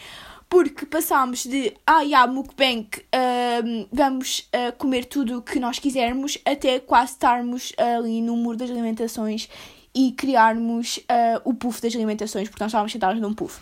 Porque 0.49 0.87
passámos 0.87 1.45
de, 1.45 1.75
ah, 1.87 2.03
yeah, 2.03 2.31
mukbang, 2.31 2.87
uh, 2.97 3.89
vamos 3.91 4.49
comer 4.79 5.07
tudo 5.07 5.39
o 5.39 5.43
que 5.43 5.59
nós 5.59 5.81
quisermos, 5.81 6.39
até 6.45 6.79
quase 6.79 7.13
estarmos 7.13 7.73
ali 7.77 8.21
no 8.21 8.37
muro 8.37 8.57
das 8.57 8.71
alimentações 8.71 9.49
e 9.93 10.13
criarmos 10.13 11.01
o 11.45 11.55
puff 11.55 11.81
das 11.81 11.97
alimentações, 11.97 12.49
porque 12.49 12.63
nós 12.63 12.71
estávamos 12.71 12.93
sentados 12.93 13.21
num 13.21 13.35
puff. 13.35 13.61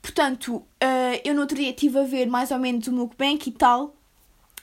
Portanto, 0.00 0.62
eu 1.24 1.34
no 1.34 1.42
outro 1.42 1.56
dia 1.56 1.70
estive 1.70 1.98
a 1.98 2.04
ver 2.04 2.26
mais 2.26 2.50
ou 2.52 2.58
menos 2.58 2.86
o 2.86 2.92
mukbang 2.92 3.38
e 3.44 3.52
tal. 3.52 3.94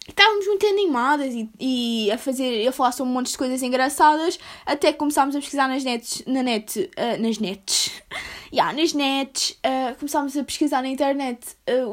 Estávamos 0.08 0.48
muito 0.48 0.66
animadas 0.66 1.34
e, 1.34 1.50
e, 1.60 2.12
a 2.12 2.18
fazer, 2.18 2.68
a 2.68 2.72
falar 2.72 2.92
sobre 2.92 3.12
um 3.12 3.14
monte 3.14 3.32
de 3.32 3.38
coisas 3.38 3.62
engraçadas, 3.62 4.40
até 4.66 4.92
que 4.92 4.98
começámos 4.98 5.36
a 5.36 5.40
pesquisar 5.40 5.68
nas 5.68 5.84
nets, 5.84 6.24
na 6.26 6.42
net, 6.42 6.80
uh, 6.80 7.22
nas 7.22 7.38
nets, 7.40 7.92
yeah, 8.54 8.72
nas 8.74 8.94
nets, 8.94 9.60
começámos 10.00 10.38
a 10.38 10.44
pesquisar 10.44 10.82
na 10.82 10.88
internet 10.88 11.40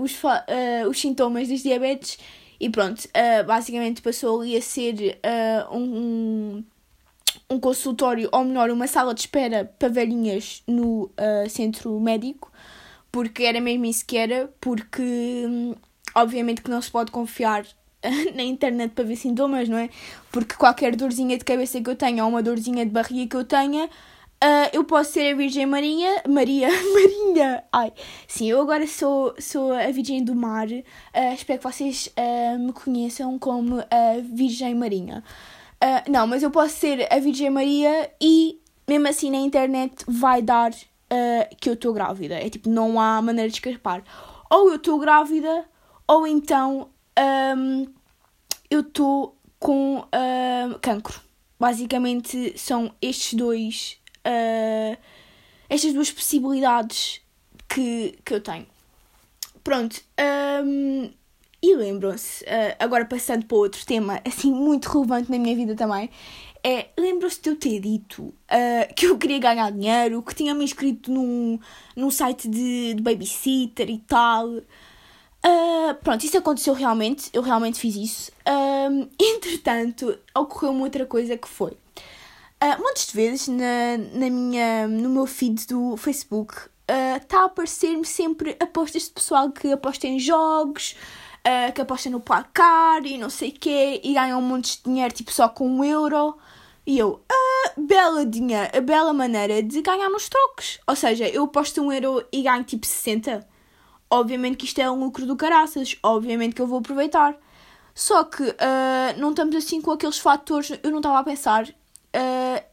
os, 0.00 0.16
os 0.88 1.00
sintomas 1.00 1.48
das 1.48 1.62
diabetes 1.62 2.18
e 2.60 2.70
pronto, 2.70 3.02
basicamente 3.46 4.00
passou 4.00 4.40
ali 4.40 4.56
a 4.56 4.62
ser 4.62 5.18
um 5.72 6.62
um 7.48 7.60
consultório, 7.60 8.28
ou 8.32 8.44
melhor, 8.44 8.70
uma 8.70 8.86
sala 8.86 9.14
de 9.14 9.20
espera 9.20 9.64
para 9.78 9.88
velhinhas 9.88 10.62
no 10.66 11.04
uh, 11.04 11.48
centro 11.48 11.98
médico, 12.00 12.50
porque 13.12 13.44
era 13.44 13.60
mesmo 13.60 13.84
isso 13.84 14.04
que 14.04 14.16
era, 14.16 14.52
porque 14.60 15.02
hum, 15.46 15.74
obviamente 16.14 16.62
que 16.62 16.70
não 16.70 16.80
se 16.80 16.90
pode 16.90 17.10
confiar 17.10 17.64
na 18.34 18.42
internet 18.42 18.92
para 18.92 19.04
ver 19.04 19.16
sintomas, 19.16 19.68
não 19.68 19.78
é? 19.78 19.88
Porque 20.30 20.54
qualquer 20.54 20.94
dorzinha 20.94 21.36
de 21.38 21.44
cabeça 21.44 21.80
que 21.80 21.88
eu 21.88 21.96
tenha 21.96 22.24
ou 22.24 22.30
uma 22.30 22.42
dorzinha 22.42 22.84
de 22.84 22.90
barriga 22.90 23.30
que 23.30 23.36
eu 23.36 23.44
tenha, 23.44 23.84
uh, 23.86 24.68
eu 24.72 24.84
posso 24.84 25.12
ser 25.12 25.32
a 25.32 25.36
Virgem 25.36 25.66
Maria. 25.66 26.22
Maria, 26.28 26.68
Marinha! 26.92 27.64
Ai, 27.72 27.92
sim, 28.26 28.50
eu 28.50 28.60
agora 28.60 28.86
sou, 28.86 29.34
sou 29.38 29.72
a 29.72 29.90
Virgem 29.90 30.22
do 30.22 30.34
Mar. 30.34 30.68
Uh, 30.68 31.34
espero 31.34 31.58
que 31.58 31.72
vocês 31.72 32.12
uh, 32.18 32.58
me 32.58 32.72
conheçam 32.72 33.38
como 33.38 33.80
a 33.80 34.20
Virgem 34.22 34.74
Marinha. 34.74 35.22
Não, 36.08 36.26
mas 36.26 36.42
eu 36.42 36.50
posso 36.50 36.76
ser 36.76 37.06
a 37.12 37.18
Virgem 37.18 37.50
Maria 37.50 38.10
e 38.18 38.58
mesmo 38.88 39.06
assim 39.06 39.30
na 39.30 39.36
internet 39.36 40.02
vai 40.08 40.40
dar 40.40 40.70
que 41.60 41.68
eu 41.68 41.74
estou 41.74 41.92
grávida. 41.92 42.36
É 42.36 42.48
tipo, 42.48 42.70
não 42.70 42.98
há 42.98 43.20
maneira 43.20 43.50
de 43.50 43.56
escapar. 43.56 44.02
Ou 44.50 44.70
eu 44.70 44.76
estou 44.76 44.98
grávida, 44.98 45.66
ou 46.08 46.26
então 46.26 46.88
um, 47.18 47.86
eu 48.70 48.80
estou 48.80 49.36
com 49.58 49.98
uh, 49.98 50.78
cancro. 50.80 51.20
Basicamente 51.58 52.58
são 52.58 52.94
estes 53.00 53.34
dois. 53.34 53.98
Uh, 54.26 54.96
estas 55.68 55.92
duas 55.92 56.10
possibilidades 56.10 57.20
que, 57.68 58.18
que 58.24 58.34
eu 58.34 58.40
tenho. 58.40 58.66
Pronto. 59.62 60.00
Um, 60.64 61.10
e 61.62 61.74
lembram-se, 61.74 62.44
uh, 62.44 62.76
agora 62.78 63.06
passando 63.06 63.46
para 63.46 63.56
outro 63.56 63.84
tema, 63.86 64.20
assim, 64.26 64.52
muito 64.52 64.86
relevante 64.86 65.30
na 65.30 65.38
minha 65.38 65.56
vida 65.56 65.74
também, 65.74 66.10
é, 66.62 66.88
lembram-se 66.98 67.40
de 67.40 67.50
eu 67.50 67.56
ter 67.56 67.80
dito 67.80 68.22
uh, 68.22 68.94
que 68.94 69.06
eu 69.06 69.16
queria 69.16 69.38
ganhar 69.38 69.70
dinheiro, 69.70 70.22
que 70.22 70.34
tinha-me 70.34 70.64
inscrito 70.64 71.10
num, 71.10 71.58
num 71.96 72.10
site 72.10 72.48
de, 72.48 72.94
de 72.94 73.02
babysitter 73.02 73.88
e 73.88 73.98
tal. 73.98 74.60
Uh, 75.44 75.94
pronto, 76.02 76.24
isso 76.24 76.38
aconteceu 76.38 76.72
realmente, 76.72 77.28
eu 77.32 77.42
realmente 77.42 77.78
fiz 77.78 77.94
isso. 77.96 78.32
Uh, 78.48 79.08
entretanto, 79.20 80.18
ocorreu-me 80.34 80.82
outra 80.82 81.04
coisa 81.04 81.36
que 81.36 81.46
foi. 81.46 81.72
Uh, 82.62 82.80
muitas 82.80 83.10
vezes 83.10 83.48
na, 83.48 83.98
na 84.14 84.30
minha, 84.30 84.88
no 84.88 85.10
meu 85.10 85.26
feed 85.26 85.66
do 85.66 85.96
Facebook 85.98 86.54
está 87.18 87.40
a 87.40 87.44
aparecer-me 87.44 88.04
sempre 88.04 88.56
apostas 88.60 89.04
de 89.04 89.10
pessoal 89.10 89.50
que 89.50 89.72
aposta 89.72 90.06
em 90.06 90.18
jogos, 90.18 90.94
uh, 91.40 91.72
que 91.72 91.80
aposta 91.80 92.08
no 92.08 92.20
placar 92.20 93.04
e 93.04 93.18
não 93.18 93.28
sei 93.28 93.50
o 93.50 93.52
quê, 93.52 94.00
e 94.02 94.14
ganham 94.14 94.38
um 94.38 94.42
monte 94.42 94.78
de 94.78 94.84
dinheiro, 94.84 95.12
tipo, 95.12 95.30
só 95.32 95.48
com 95.48 95.68
um 95.68 95.84
euro. 95.84 96.36
E 96.86 96.98
eu, 96.98 97.22
ah, 97.30 97.72
bela 97.78 98.26
dinheiro, 98.26 98.82
bela 98.82 99.12
maneira 99.12 99.62
de 99.62 99.80
ganhar 99.80 100.08
nos 100.10 100.28
trocos. 100.28 100.78
Ou 100.86 100.94
seja, 100.94 101.28
eu 101.28 101.44
aposto 101.44 101.80
um 101.82 101.90
euro 101.90 102.24
e 102.30 102.42
ganho 102.42 102.62
tipo 102.64 102.86
60. 102.86 103.53
Obviamente 104.14 104.58
que 104.58 104.64
isto 104.64 104.78
é 104.80 104.88
um 104.88 105.00
lucro 105.00 105.26
do 105.26 105.34
caraças, 105.34 105.98
obviamente 106.00 106.54
que 106.54 106.62
eu 106.62 106.68
vou 106.68 106.78
aproveitar. 106.78 107.36
Só 107.92 108.22
que 108.22 108.44
uh, 108.44 109.18
não 109.18 109.30
estamos 109.30 109.56
assim 109.56 109.80
com 109.80 109.90
aqueles 109.90 110.18
fatores, 110.18 110.70
eu 110.84 110.90
não 110.92 110.98
estava 110.98 111.18
a 111.18 111.24
pensar 111.24 111.68
uh, 111.68 112.64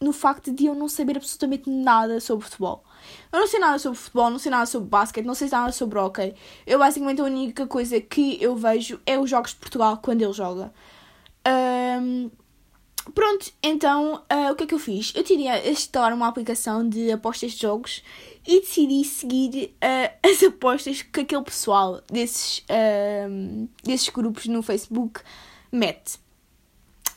no 0.00 0.12
facto 0.12 0.52
de 0.52 0.66
eu 0.66 0.76
não 0.76 0.88
saber 0.88 1.16
absolutamente 1.16 1.68
nada 1.68 2.20
sobre 2.20 2.44
futebol. 2.44 2.84
Eu 3.32 3.40
não 3.40 3.48
sei 3.48 3.58
nada 3.58 3.80
sobre 3.80 3.98
futebol, 3.98 4.30
não 4.30 4.38
sei 4.38 4.48
nada 4.48 4.66
sobre 4.66 4.88
basquete, 4.88 5.24
não 5.24 5.34
sei 5.34 5.48
nada 5.48 5.72
sobre 5.72 5.98
hockey. 5.98 6.36
Eu 6.64 6.78
basicamente 6.78 7.20
a 7.20 7.24
única 7.24 7.66
coisa 7.66 8.00
que 8.00 8.40
eu 8.40 8.54
vejo 8.54 9.00
é 9.04 9.18
os 9.18 9.28
jogos 9.28 9.50
de 9.50 9.56
Portugal 9.56 9.98
quando 10.00 10.22
ele 10.22 10.32
joga. 10.32 10.72
Um, 12.00 12.30
pronto, 13.12 13.52
então 13.60 14.22
uh, 14.32 14.52
o 14.52 14.54
que 14.54 14.62
é 14.62 14.66
que 14.68 14.74
eu 14.74 14.78
fiz? 14.78 15.12
Eu 15.16 15.24
tirei 15.24 15.48
a 15.48 15.68
instalar 15.68 16.12
uma 16.12 16.28
aplicação 16.28 16.88
de 16.88 17.10
apostas 17.10 17.52
de 17.52 17.62
jogos 17.62 18.04
e 18.46 18.60
decidi 18.60 19.04
seguir 19.04 19.74
uh, 19.76 20.16
as 20.30 20.42
apostas 20.42 21.02
que 21.02 21.20
aquele 21.20 21.42
pessoal 21.42 22.00
desses, 22.10 22.58
uh, 22.58 23.68
desses 23.82 24.08
grupos 24.08 24.46
no 24.46 24.62
Facebook 24.62 25.20
mete. 25.72 26.18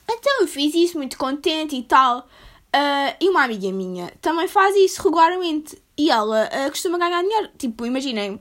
Então 0.10 0.42
eu 0.42 0.48
fiz 0.48 0.74
isso 0.74 0.98
muito 0.98 1.18
contente 1.18 1.76
e 1.76 1.84
tal. 1.84 2.28
Uh, 2.76 3.16
e 3.20 3.30
uma 3.30 3.44
amiga 3.44 3.72
minha 3.72 4.12
também 4.22 4.48
faz 4.48 4.76
isso 4.76 5.02
regularmente. 5.04 5.82
E 5.98 6.10
ela 6.10 6.48
uh, 6.48 6.70
costuma 6.70 6.98
ganhar 6.98 7.22
dinheiro. 7.22 7.50
Tipo, 7.58 7.86
imaginem, 7.86 8.40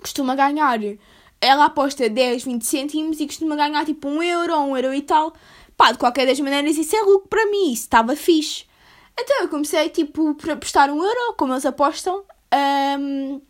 costuma 0.00 0.34
ganhar. 0.34 0.78
Ela 1.40 1.66
aposta 1.66 2.08
10, 2.08 2.44
20 2.44 2.66
cêntimos 2.66 3.20
e 3.20 3.26
costuma 3.26 3.56
ganhar 3.56 3.84
tipo 3.84 4.08
1 4.08 4.22
euro, 4.22 4.56
1 4.56 4.76
euro 4.76 4.94
e 4.94 5.02
tal. 5.02 5.32
Pá, 5.76 5.92
de 5.92 5.98
qualquer 5.98 6.26
das 6.26 6.40
maneiras, 6.40 6.76
isso 6.76 6.94
é 6.96 7.00
lucro 7.02 7.28
para 7.28 7.46
mim. 7.46 7.72
Isso 7.72 7.84
estava 7.84 8.14
fixe. 8.16 8.67
Então 9.18 9.42
eu 9.42 9.48
comecei 9.48 9.88
tipo 9.88 10.34
por 10.34 10.50
apostar 10.50 10.90
1 10.90 11.04
euro, 11.04 11.34
como 11.36 11.52
eles 11.52 11.66
apostam. 11.66 12.24
Um, 12.98 13.40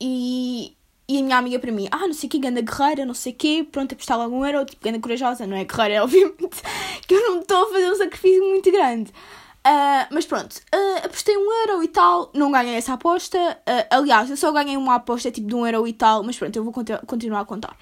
e, 0.00 0.76
e 1.08 1.18
a 1.18 1.22
minha 1.22 1.36
amiga 1.36 1.58
para 1.58 1.70
mim, 1.70 1.88
ah, 1.90 2.06
não 2.06 2.14
sei 2.14 2.28
o 2.28 2.30
que, 2.30 2.38
ganda 2.38 2.62
guerreira, 2.62 3.04
não 3.04 3.14
sei 3.14 3.32
o 3.32 3.36
quê, 3.36 3.68
pronto, 3.70 3.92
apostar 3.92 4.16
logo 4.16 4.34
um 4.34 4.46
euro, 4.46 4.64
tipo, 4.64 4.82
ganda 4.82 4.98
corajosa, 4.98 5.46
não 5.46 5.56
é 5.56 5.64
guerreira, 5.64 6.02
obviamente, 6.04 6.62
que 7.06 7.14
eu 7.14 7.20
não 7.20 7.40
estou 7.40 7.64
a 7.64 7.70
fazer 7.70 7.90
um 7.90 7.96
sacrifício 7.96 8.42
muito 8.48 8.70
grande. 8.72 9.10
Uh, 9.66 10.08
mas 10.10 10.24
pronto, 10.24 10.54
uh, 10.74 11.04
apostei 11.04 11.36
um 11.36 11.52
euro 11.68 11.84
e 11.84 11.88
tal, 11.88 12.30
não 12.34 12.50
ganhei 12.50 12.76
essa 12.76 12.94
aposta. 12.94 13.38
Uh, 13.38 13.86
aliás, 13.90 14.30
eu 14.30 14.36
só 14.36 14.50
ganhei 14.52 14.76
uma 14.76 14.94
aposta 14.94 15.30
tipo 15.30 15.46
de 15.46 15.54
um 15.54 15.66
euro 15.66 15.86
e 15.86 15.92
tal, 15.92 16.22
mas 16.22 16.38
pronto, 16.38 16.56
eu 16.56 16.64
vou 16.64 16.72
continu 16.72 16.98
continuar 17.06 17.40
a 17.40 17.44
contar. 17.44 17.76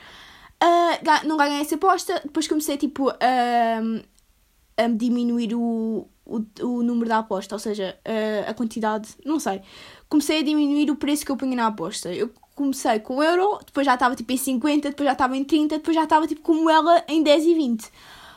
não 1.25 1.37
ganhei 1.37 1.61
essa 1.61 1.77
aposta, 1.77 2.21
depois 2.25 2.49
comecei 2.49 2.77
tipo 2.77 3.11
a 3.11 4.89
diminuir 4.97 5.55
o, 5.55 6.09
o, 6.29 6.45
o 6.65 6.83
número 6.83 7.09
da 7.09 7.19
aposta, 7.19 7.55
ou 7.55 7.59
seja, 7.59 7.99
a 8.47 8.55
quantidade, 8.55 9.09
não 9.25 9.41
sei. 9.41 9.63
Comecei 10.09 10.41
a 10.41 10.43
diminuir 10.43 10.91
o 10.91 10.97
preço 10.97 11.25
que 11.25 11.33
eu 11.33 11.37
punha 11.37 11.57
na 11.57 11.67
aposta. 11.67 12.13
Eu 12.13 12.31
comecei 12.59 12.99
com 12.99 13.23
euro, 13.23 13.61
depois 13.65 13.87
já 13.87 13.95
estava 13.95 14.17
tipo 14.17 14.33
em 14.33 14.37
50, 14.37 14.91
depois 14.91 15.07
já 15.07 15.13
estava 15.13 15.37
em 15.37 15.45
30, 15.45 15.79
depois 15.79 15.95
já 15.95 16.03
estava 16.03 16.27
tipo 16.27 16.43
como 16.43 16.69
ela 16.69 17.05
em 17.07 17.23
10 17.23 17.45
e 17.45 17.55
20. 17.55 17.89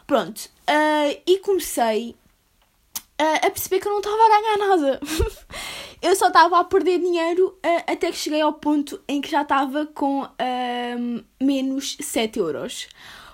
Pronto. 0.05 0.45
Uh, 0.69 1.21
e 1.25 1.39
comecei 1.39 2.15
uh, 3.19 3.47
a 3.47 3.49
perceber 3.49 3.79
que 3.79 3.87
eu 3.87 3.91
não 3.91 3.99
estava 3.99 4.15
a 4.15 4.29
ganhar 4.29 4.57
nada. 4.57 4.99
eu 6.03 6.15
só 6.15 6.27
estava 6.27 6.59
a 6.59 6.63
perder 6.63 6.99
dinheiro 6.99 7.47
uh, 7.65 7.91
até 7.91 8.11
que 8.11 8.17
cheguei 8.17 8.41
ao 8.41 8.53
ponto 8.53 9.01
em 9.07 9.21
que 9.21 9.31
já 9.31 9.41
estava 9.41 9.87
com 9.87 10.27
menos 11.41 11.97
7 11.99 12.37
euros. 12.37 12.89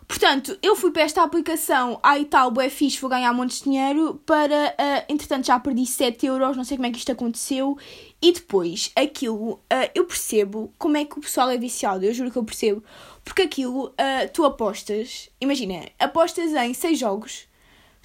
Portanto, 0.07 0.57
eu 0.61 0.73
fui 0.73 0.89
para 0.91 1.01
esta 1.01 1.21
aplicação, 1.21 1.99
ai 2.01 2.23
tal, 2.23 2.49
bué 2.49 2.69
fixe, 2.69 2.99
vou 2.99 3.09
ganhar 3.09 3.33
montes 3.33 3.57
de 3.57 3.65
dinheiro, 3.65 4.21
para, 4.25 4.73
uh, 4.79 5.11
entretanto 5.11 5.47
já 5.47 5.59
perdi 5.59 5.85
7 5.85 6.25
euros, 6.25 6.55
não 6.55 6.63
sei 6.63 6.77
como 6.77 6.87
é 6.87 6.91
que 6.91 6.97
isto 6.97 7.11
aconteceu, 7.11 7.77
e 8.21 8.31
depois, 8.31 8.89
aquilo, 8.95 9.55
uh, 9.55 9.91
eu 9.93 10.05
percebo 10.05 10.73
como 10.77 10.95
é 10.95 11.03
que 11.03 11.19
o 11.19 11.21
pessoal 11.21 11.49
é 11.49 11.57
viciado, 11.57 12.05
eu 12.05 12.13
juro 12.13 12.31
que 12.31 12.37
eu 12.37 12.43
percebo, 12.45 12.81
porque 13.23 13.41
aquilo, 13.41 13.87
uh, 13.87 14.31
tu 14.33 14.45
apostas, 14.45 15.29
imagina, 15.41 15.89
apostas 15.99 16.53
em 16.53 16.73
6 16.73 16.97
jogos, 16.97 17.45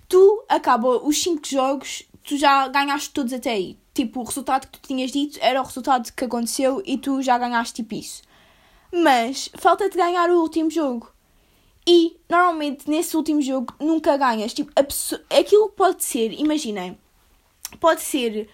tu 0.08 0.44
acaba 0.48 1.06
os 1.06 1.22
5 1.22 1.46
jogos, 1.46 2.02
tu 2.24 2.36
já 2.36 2.66
ganhaste 2.66 3.10
todos 3.10 3.32
até 3.32 3.52
aí, 3.52 3.78
tipo, 3.94 4.20
o 4.20 4.24
resultado 4.24 4.66
que 4.66 4.80
tu 4.80 4.88
tinhas 4.88 5.12
dito 5.12 5.38
era 5.40 5.62
o 5.62 5.64
resultado 5.64 6.12
que 6.12 6.24
aconteceu 6.24 6.82
e 6.84 6.98
tu 6.98 7.22
já 7.22 7.38
ganhaste 7.38 7.74
tipo 7.74 7.94
isso. 7.94 8.22
Mas, 8.92 9.48
falta-te 9.54 9.96
ganhar 9.96 10.28
o 10.30 10.40
último 10.40 10.68
jogo. 10.68 11.12
E 11.86 12.16
normalmente 12.28 12.88
nesse 12.88 13.16
último 13.16 13.42
jogo 13.42 13.74
nunca 13.80 14.16
ganhas. 14.16 14.54
Tipo, 14.54 14.70
aquilo 15.30 15.68
pode 15.70 16.04
ser, 16.04 16.32
imaginem, 16.32 16.96
pode 17.80 18.02
ser 18.02 18.48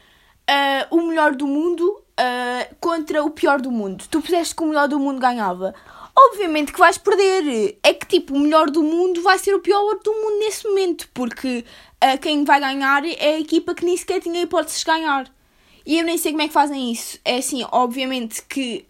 uh, 0.49 0.97
o 0.97 1.03
melhor 1.03 1.35
do 1.35 1.47
mundo 1.47 1.85
uh, 1.85 2.75
contra 2.81 3.23
o 3.23 3.31
pior 3.31 3.61
do 3.61 3.71
mundo. 3.71 4.05
Tu 4.11 4.21
puseste 4.21 4.55
que 4.55 4.63
o 4.63 4.67
melhor 4.67 4.89
do 4.89 4.99
mundo 4.99 5.21
ganhava. 5.21 5.75
obviamente 6.17 6.73
que 6.73 6.79
vais 6.79 6.97
perder. 6.97 7.79
É 7.83 7.93
que 7.93 8.07
tipo, 8.07 8.35
o 8.35 8.41
melhor 8.41 8.71
do 8.71 8.83
mundo 8.83 9.23
vai 9.23 9.39
ser 9.39 9.55
o 9.55 9.61
pior 9.61 9.99
do 10.03 10.13
mundo 10.13 10.39
nesse 10.41 10.67
momento, 10.67 11.09
porque 11.13 11.65
uh, 12.03 12.19
quem 12.21 12.45
vai 12.45 12.61
ganhar 12.61 13.05
é 13.05 13.35
a 13.35 13.41
equipa 13.41 13.75
que 13.75 13.85
nem 13.85 13.97
sequer 13.97 14.21
tinha 14.21 14.41
hipóteses 14.41 14.81
de 14.81 14.87
ganhar. 14.87 15.31
E 15.85 15.99
eu 15.99 16.05
nem 16.05 16.19
sei 16.19 16.33
como 16.33 16.43
é 16.43 16.49
que 16.49 16.53
fazem 16.53 16.93
isso. 16.93 17.19
É 17.25 17.37
assim, 17.39 17.65
obviamente 17.73 18.43
que 18.43 18.85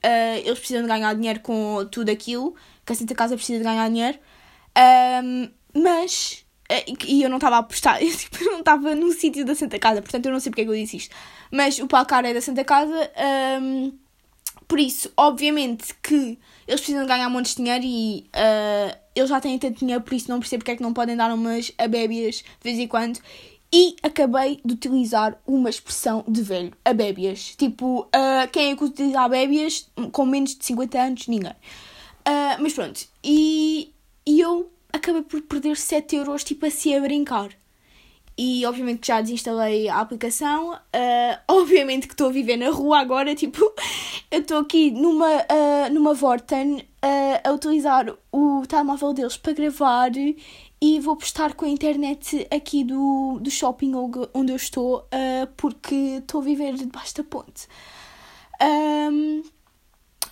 eles 0.44 0.58
precisam 0.58 0.82
de 0.82 0.88
ganhar 0.88 1.14
dinheiro 1.14 1.38
com 1.38 1.86
tudo 1.92 2.10
aquilo, 2.10 2.56
que 2.88 2.92
a 2.92 2.96
Santa 2.96 3.14
Casa 3.14 3.36
precisa 3.36 3.58
de 3.58 3.64
ganhar 3.64 3.88
dinheiro, 3.88 4.18
um, 5.22 5.48
mas. 5.82 6.44
Uh, 6.70 6.96
e 7.06 7.22
eu 7.22 7.30
não 7.30 7.36
estava 7.36 7.56
a 7.56 7.58
apostar, 7.60 8.00
eu, 8.02 8.14
tipo, 8.14 8.44
não 8.44 8.60
estava 8.60 8.94
no 8.94 9.12
sítio 9.12 9.44
da 9.44 9.54
Santa 9.54 9.78
Casa, 9.78 10.02
portanto 10.02 10.26
eu 10.26 10.32
não 10.32 10.40
sei 10.40 10.50
porque 10.50 10.62
é 10.62 10.64
que 10.64 10.70
eu 10.70 10.74
disse 10.74 10.96
isto. 10.96 11.14
Mas 11.50 11.78
o 11.78 11.86
palcar 11.86 12.24
é 12.24 12.34
da 12.34 12.40
Santa 12.40 12.64
Casa, 12.64 13.10
um, 13.62 13.92
por 14.66 14.78
isso, 14.78 15.10
obviamente 15.16 15.94
que 16.02 16.38
eles 16.66 16.80
precisam 16.80 17.02
de 17.02 17.08
ganhar 17.08 17.28
montes 17.30 17.54
de 17.54 17.62
dinheiro 17.62 17.84
e 17.84 18.28
uh, 18.34 18.98
eles 19.14 19.30
já 19.30 19.40
têm 19.40 19.58
tanto 19.58 19.78
dinheiro, 19.78 20.02
por 20.02 20.14
isso 20.14 20.30
não 20.30 20.40
percebo 20.40 20.60
porque 20.60 20.72
é 20.72 20.76
que 20.76 20.82
não 20.82 20.92
podem 20.92 21.16
dar 21.16 21.32
umas 21.32 21.72
abébias 21.78 22.36
de 22.36 22.44
vez 22.62 22.78
em 22.78 22.88
quando. 22.88 23.18
E 23.70 23.96
acabei 24.02 24.60
de 24.64 24.72
utilizar 24.74 25.38
uma 25.46 25.68
expressão 25.68 26.24
de 26.26 26.40
velho, 26.42 26.72
abébias. 26.82 27.54
Tipo, 27.54 28.00
uh, 28.00 28.48
quem 28.50 28.72
é 28.72 28.76
que 28.76 28.82
utiliza 28.82 29.20
abébias 29.20 29.90
com 30.10 30.24
menos 30.24 30.56
de 30.56 30.64
50 30.64 30.98
anos? 30.98 31.28
Ninguém. 31.28 31.52
Uh, 32.28 32.60
mas 32.60 32.74
pronto, 32.74 33.06
e, 33.24 33.90
e 34.26 34.40
eu 34.40 34.70
acabei 34.92 35.22
por 35.22 35.40
perder 35.40 35.78
7 35.78 36.16
euros, 36.16 36.44
tipo 36.44 36.66
assim, 36.66 36.94
a 36.94 37.00
brincar 37.00 37.48
e 38.36 38.64
obviamente 38.66 39.00
que 39.00 39.06
já 39.08 39.20
desinstalei 39.20 39.88
a 39.88 39.98
aplicação. 39.98 40.74
Uh, 40.74 41.38
obviamente 41.48 42.06
que 42.06 42.12
estou 42.12 42.28
a 42.28 42.32
viver 42.32 42.58
na 42.58 42.68
rua 42.68 42.98
agora, 42.98 43.34
tipo, 43.34 43.60
eu 44.30 44.40
estou 44.40 44.58
aqui 44.58 44.90
numa, 44.90 45.38
uh, 45.38 45.92
numa 45.92 46.12
Vorten 46.12 46.86
a 47.44 47.52
utilizar 47.52 48.12
o 48.32 48.66
telemóvel 48.66 49.14
deles 49.14 49.36
para 49.36 49.52
gravar 49.52 50.10
e 50.80 51.00
vou 51.00 51.16
postar 51.16 51.54
com 51.54 51.64
a 51.64 51.68
internet 51.68 52.46
aqui 52.50 52.82
do, 52.82 53.38
do 53.40 53.50
shopping 53.50 53.92
onde 54.34 54.52
eu 54.52 54.56
estou, 54.56 55.06
porque 55.56 55.94
estou 55.94 56.40
a 56.40 56.44
viver 56.44 56.74
debaixo 56.74 57.14
da 57.14 57.22
ponte. 57.22 57.68
Um, 58.60 59.42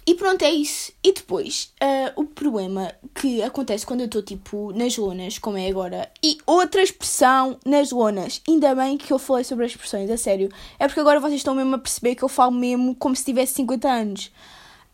e 0.08 0.14
pronto, 0.14 0.42
é 0.42 0.50
isso. 0.50 0.92
E 1.02 1.12
depois, 1.12 1.72
uh, 1.82 2.20
o 2.20 2.24
problema 2.24 2.94
que 3.12 3.42
acontece 3.42 3.84
quando 3.84 4.02
eu 4.02 4.06
estou 4.06 4.22
tipo 4.22 4.72
nas 4.72 4.96
lonas, 4.96 5.36
como 5.36 5.58
é 5.58 5.68
agora, 5.68 6.08
e 6.22 6.38
outra 6.46 6.80
expressão 6.80 7.58
nas 7.66 7.90
lonas, 7.90 8.40
ainda 8.46 8.72
bem 8.76 8.96
que 8.96 9.12
eu 9.12 9.18
falei 9.18 9.42
sobre 9.42 9.64
as 9.64 9.72
expressões, 9.72 10.08
a 10.08 10.16
sério, 10.16 10.48
é 10.78 10.86
porque 10.86 11.00
agora 11.00 11.18
vocês 11.18 11.40
estão 11.40 11.56
mesmo 11.56 11.74
a 11.74 11.78
perceber 11.78 12.14
que 12.14 12.22
eu 12.22 12.28
falo 12.28 12.52
mesmo 12.52 12.94
como 12.94 13.16
se 13.16 13.24
tivesse 13.24 13.54
50 13.54 13.88
anos. 13.90 14.26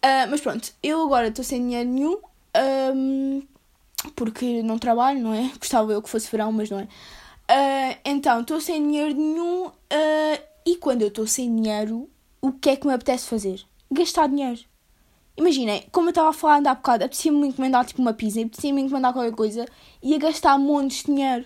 Uh, 0.03 0.31
mas 0.31 0.40
pronto, 0.40 0.72
eu 0.83 1.03
agora 1.03 1.29
estou 1.29 1.44
sem 1.44 1.61
dinheiro 1.61 1.90
nenhum, 1.90 2.18
um, 2.94 3.42
porque 4.16 4.62
não 4.62 4.79
trabalho, 4.79 5.20
não 5.20 5.35
é? 5.35 5.53
Gostava 5.59 5.92
eu 5.92 6.01
que 6.01 6.09
fosse 6.09 6.31
verão, 6.31 6.51
mas 6.51 6.70
não 6.70 6.81
é. 6.81 6.85
Uh, 6.85 7.98
então, 8.07 8.40
estou 8.40 8.62
sem 8.62 8.83
dinheiro 8.83 9.14
nenhum, 9.14 9.70
e 10.64 10.77
quando 10.77 11.03
eu 11.03 11.09
estou 11.09 11.27
sem 11.27 11.55
dinheiro, 11.55 12.09
o 12.40 12.51
que 12.51 12.70
é 12.70 12.77
que 12.77 12.87
me 12.87 12.94
apetece 12.94 13.27
fazer? 13.27 13.61
Gastar 13.92 14.27
dinheiro. 14.29 14.72
Imaginem, 15.37 15.85
como 15.90 16.09
eu 16.09 16.11
estava 16.11 16.29
a 16.29 16.33
falar 16.33 16.66
há 16.66 16.75
bocado, 16.75 17.05
apetecia-me 17.05 17.49
encomendar 17.49 17.85
tipo 17.85 18.03
uma 18.03 18.12
pizza, 18.12 18.40
apetecia-me 18.40 18.83
encomendar 18.83 19.12
qualquer 19.12 19.35
coisa, 19.35 19.66
ia 20.03 20.18
gastar 20.18 20.59
montes 20.59 20.99
de 20.99 21.07
dinheiro. 21.07 21.45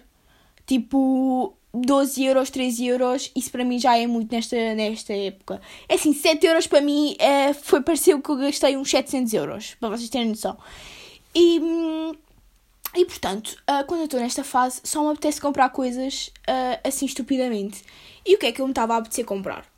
Tipo, 0.67 1.57
12 1.73 2.25
euros, 2.25 2.51
13 2.51 2.87
euros, 2.87 3.31
isso 3.37 3.51
para 3.51 3.65
mim 3.65 3.79
já 3.79 3.97
é 3.97 4.07
muito 4.07 4.35
nesta, 4.35 4.57
nesta 4.75 5.13
época. 5.13 5.61
É 5.89 5.95
assim, 5.95 6.13
7 6.13 6.45
euros 6.47 6.67
para 6.67 6.81
mim 6.81 7.15
é, 7.19 7.53
foi 7.53 7.81
pareceu 7.81 8.21
que 8.21 8.31
eu 8.31 8.37
gastei 8.37 8.77
uns 8.77 8.91
700 8.91 9.35
euros, 9.35 9.77
para 9.79 9.91
vocês 9.91 10.09
terem 10.09 10.29
noção. 10.29 10.57
E, 11.35 11.61
e 12.97 13.05
portanto, 13.05 13.57
uh, 13.71 13.85
quando 13.87 14.01
eu 14.01 14.05
estou 14.07 14.19
nesta 14.19 14.43
fase, 14.43 14.81
só 14.85 15.03
me 15.03 15.11
apetece 15.11 15.41
comprar 15.41 15.69
coisas 15.69 16.33
uh, 16.49 16.81
assim 16.83 17.07
estupidamente. 17.07 17.85
E 18.25 18.35
o 18.35 18.39
que 18.39 18.47
é 18.47 18.53
que 18.53 18.61
eu 18.61 18.67
me 18.67 18.73
estava 18.73 18.95
a 18.95 18.99
apetecer 18.99 19.25
comprar? 19.25 19.76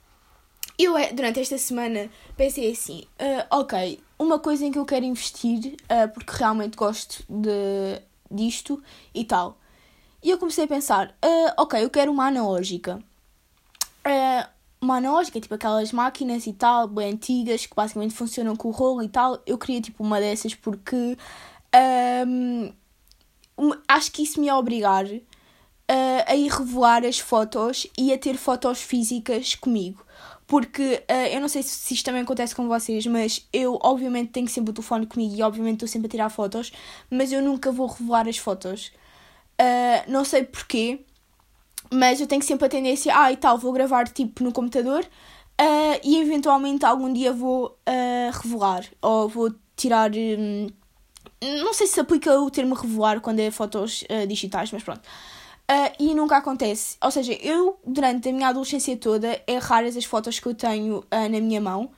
Eu, 0.79 0.97
eh, 0.97 1.13
durante 1.13 1.41
esta 1.41 1.59
semana, 1.59 2.09
pensei 2.37 2.71
assim: 2.71 3.05
uh, 3.21 3.59
ok, 3.59 4.01
uma 4.17 4.39
coisa 4.39 4.65
em 4.65 4.71
que 4.71 4.79
eu 4.79 4.85
quero 4.85 5.05
investir, 5.05 5.75
uh, 5.91 6.09
porque 6.15 6.33
realmente 6.37 6.77
gosto 6.77 7.25
de, 7.29 8.01
disto 8.31 8.81
e 9.13 9.25
tal. 9.25 9.59
E 10.23 10.31
eu 10.31 10.39
comecei 10.39 10.65
a 10.65 10.69
pensar: 10.69 11.09
uh, 11.09 11.53
ok, 11.59 11.83
eu 11.83 11.91
quero 11.91 12.13
uma 12.13 12.29
analógica. 12.29 13.03
uma 14.81 14.99
analógica, 14.99 15.41
tipo 15.41 15.55
aquelas 15.55 15.91
máquinas 15.91 16.47
e 16.47 16.53
tal, 16.53 16.87
bem 16.87 17.13
antigas, 17.13 17.67
que 17.67 17.75
basicamente 17.75 18.15
funcionam 18.15 18.55
com 18.55 18.69
o 18.69 18.71
rolo 18.71 19.03
e 19.03 19.09
tal. 19.09 19.43
Eu 19.45 19.59
queria 19.59 19.81
tipo 19.81 20.05
uma 20.05 20.21
dessas 20.21 20.55
porque 20.55 21.19
um, 22.25 22.73
acho 23.89 24.13
que 24.13 24.23
isso 24.23 24.41
me 24.41 24.47
ia 24.47 24.57
obrigar 24.57 25.07
a 26.27 26.35
ir 26.37 26.49
revelar 26.51 27.05
as 27.05 27.19
fotos 27.19 27.87
e 27.99 28.13
a 28.13 28.19
ter 28.19 28.37
fotos 28.37 28.81
físicas 28.81 29.55
comigo. 29.57 30.07
Porque 30.49 31.05
uh, 31.11 31.27
eu 31.31 31.43
não 31.43 31.47
sei 31.47 31.63
se, 31.63 31.93
isto 31.93 32.07
também 32.07 32.23
acontece 32.23 32.57
com 32.57 32.67
vocês, 32.67 33.07
mas 33.07 33.47
eu 33.53 33.79
obviamente 33.83 34.31
tenho 34.31 34.49
sempre 34.49 34.71
o 34.71 34.73
telefone 34.73 35.07
comigo 35.07 35.35
e 35.37 35.43
obviamente 35.43 35.75
estou 35.75 35.89
sempre 35.89 36.07
a 36.07 36.11
tirar 36.11 36.31
fotos, 36.31 36.73
mas 37.11 37.31
eu 37.31 37.43
nunca 37.43 37.71
vou 37.71 37.87
revelar 37.87 38.27
as 38.27 38.39
fotos. 38.39 38.91
Uh, 39.61 40.11
não 40.11 40.25
sei 40.25 40.45
porquê, 40.45 41.05
mas 41.93 42.19
eu 42.19 42.27
tenho 42.27 42.43
sempre 42.43 42.65
a 42.65 42.69
tendência, 42.69 43.13
ah 43.15 43.31
e 43.31 43.37
tal, 43.37 43.59
vou 43.59 43.73
gravar 43.73 44.09
tipo 44.09 44.43
no 44.43 44.51
computador 44.51 45.05
uh, 45.05 46.01
e 46.03 46.17
eventualmente 46.19 46.83
algum 46.87 47.13
dia 47.13 47.31
vou 47.31 47.79
revelar 48.43 48.87
ou 49.03 49.29
vou 49.29 49.55
tirar. 49.77 50.11
Um, 50.15 50.69
não 51.63 51.75
sei 51.75 51.87
se 51.87 52.01
aplica 52.01 52.41
o 52.41 52.51
termo 52.51 52.75
revelar 52.75 53.21
quando 53.21 53.41
é 53.41 53.51
fotos 53.51 54.03
digitais, 54.27 54.73
mas 54.73 54.83
pronto. 54.83 55.03
Uh, 55.71 55.93
e 55.99 56.15
nunca 56.15 56.39
acontece. 56.39 56.97
Ou 57.03 57.11
seja, 57.11 57.35
eu, 57.35 57.79
durante 57.87 58.31
a 58.31 58.33
minha 58.33 58.49
adolescência 58.49 58.97
toda, 58.97 59.39
é 59.47 59.59
raras 59.59 59.97
as 59.99 60.05
fotos 60.07 60.41
que 60.41 60.47
eu 60.47 60.55
tenho 60.55 61.01
uh, 61.01 61.29
na 61.31 61.41
minha 61.41 61.61
mão. 61.61 61.91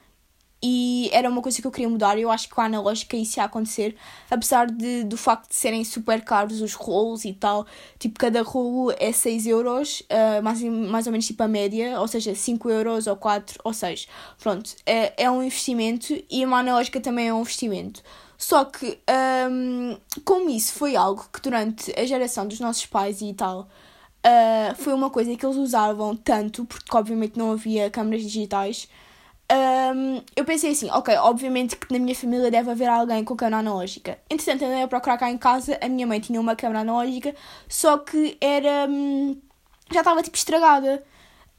E 0.63 1.09
era 1.13 1.29
uma 1.29 1.41
coisa 1.41 1.61
que 1.61 1.67
eu 1.67 1.71
queria 1.71 1.89
mudar. 1.89 2.19
Eu 2.19 2.31
acho 2.31 2.49
que 2.49 2.55
com 2.55 2.61
a 2.61 2.65
analógica 2.65 3.17
isso 3.17 3.39
ia 3.39 3.45
acontecer. 3.45 3.97
Apesar 4.31 4.67
de, 4.67 5.05
do 5.05 5.17
facto 5.17 5.49
de 5.49 5.55
serem 5.55 5.85
super 5.85 6.23
caros 6.23 6.61
os 6.61 6.75
rolos 6.75 7.25
e 7.25 7.33
tal. 7.33 7.65
Tipo, 7.99 8.19
cada 8.19 8.43
rolo 8.43 8.93
é 8.99 9.13
6 9.13 9.47
euros. 9.47 10.01
Uh, 10.01 10.43
mais, 10.43 10.61
mais 10.63 11.07
ou 11.07 11.13
menos 11.13 11.27
tipo 11.27 11.43
a 11.43 11.49
média. 11.49 11.99
Ou 12.01 12.09
seja, 12.09 12.35
5 12.35 12.69
euros 12.69 13.07
ou 13.07 13.17
4 13.17 13.59
ou 13.65 13.73
6. 13.73 14.09
Pronto. 14.39 14.75
É, 14.85 15.25
é 15.25 15.31
um 15.31 15.43
investimento. 15.43 16.13
E 16.29 16.45
uma 16.45 16.59
analógica 16.59 17.01
também 17.01 17.29
é 17.29 17.35
um 17.35 17.41
investimento. 17.41 18.03
Só 18.41 18.65
que, 18.65 18.99
um, 19.51 19.99
como 20.25 20.49
isso 20.49 20.73
foi 20.73 20.97
algo 20.97 21.29
que 21.31 21.43
durante 21.43 21.93
a 21.95 22.07
geração 22.07 22.49
dos 22.49 22.59
nossos 22.59 22.87
pais 22.87 23.21
e 23.21 23.35
tal, 23.35 23.69
uh, 24.25 24.75
foi 24.77 24.95
uma 24.95 25.11
coisa 25.11 25.37
que 25.37 25.45
eles 25.45 25.59
usavam 25.59 26.17
tanto, 26.17 26.65
porque 26.65 26.97
obviamente 26.97 27.39
não 27.39 27.53
havia 27.53 27.91
câmaras 27.91 28.23
digitais, 28.23 28.89
um, 29.95 30.23
eu 30.35 30.45
pensei 30.47 30.71
assim, 30.71 30.89
ok, 30.91 31.15
obviamente 31.17 31.77
que 31.77 31.93
na 31.93 31.99
minha 31.99 32.15
família 32.15 32.51
deve 32.51 32.71
haver 32.71 32.89
alguém 32.89 33.23
com 33.25 33.37
câmera 33.37 33.59
analógica. 33.59 34.19
Entretanto, 34.31 34.65
andei 34.65 34.85
a 34.85 34.89
procurar 34.89 35.19
cá 35.19 35.31
em 35.31 35.37
casa, 35.37 35.79
a 35.83 35.89
minha 35.89 36.07
mãe 36.07 36.19
tinha 36.19 36.41
uma 36.41 36.57
câmera 36.57 36.81
analógica, 36.81 37.35
só 37.69 37.99
que 37.99 38.39
era. 38.41 38.89
Um, 38.89 39.39
já 39.93 40.01
estava 40.01 40.23
tipo 40.23 40.37
estragada. 40.37 41.05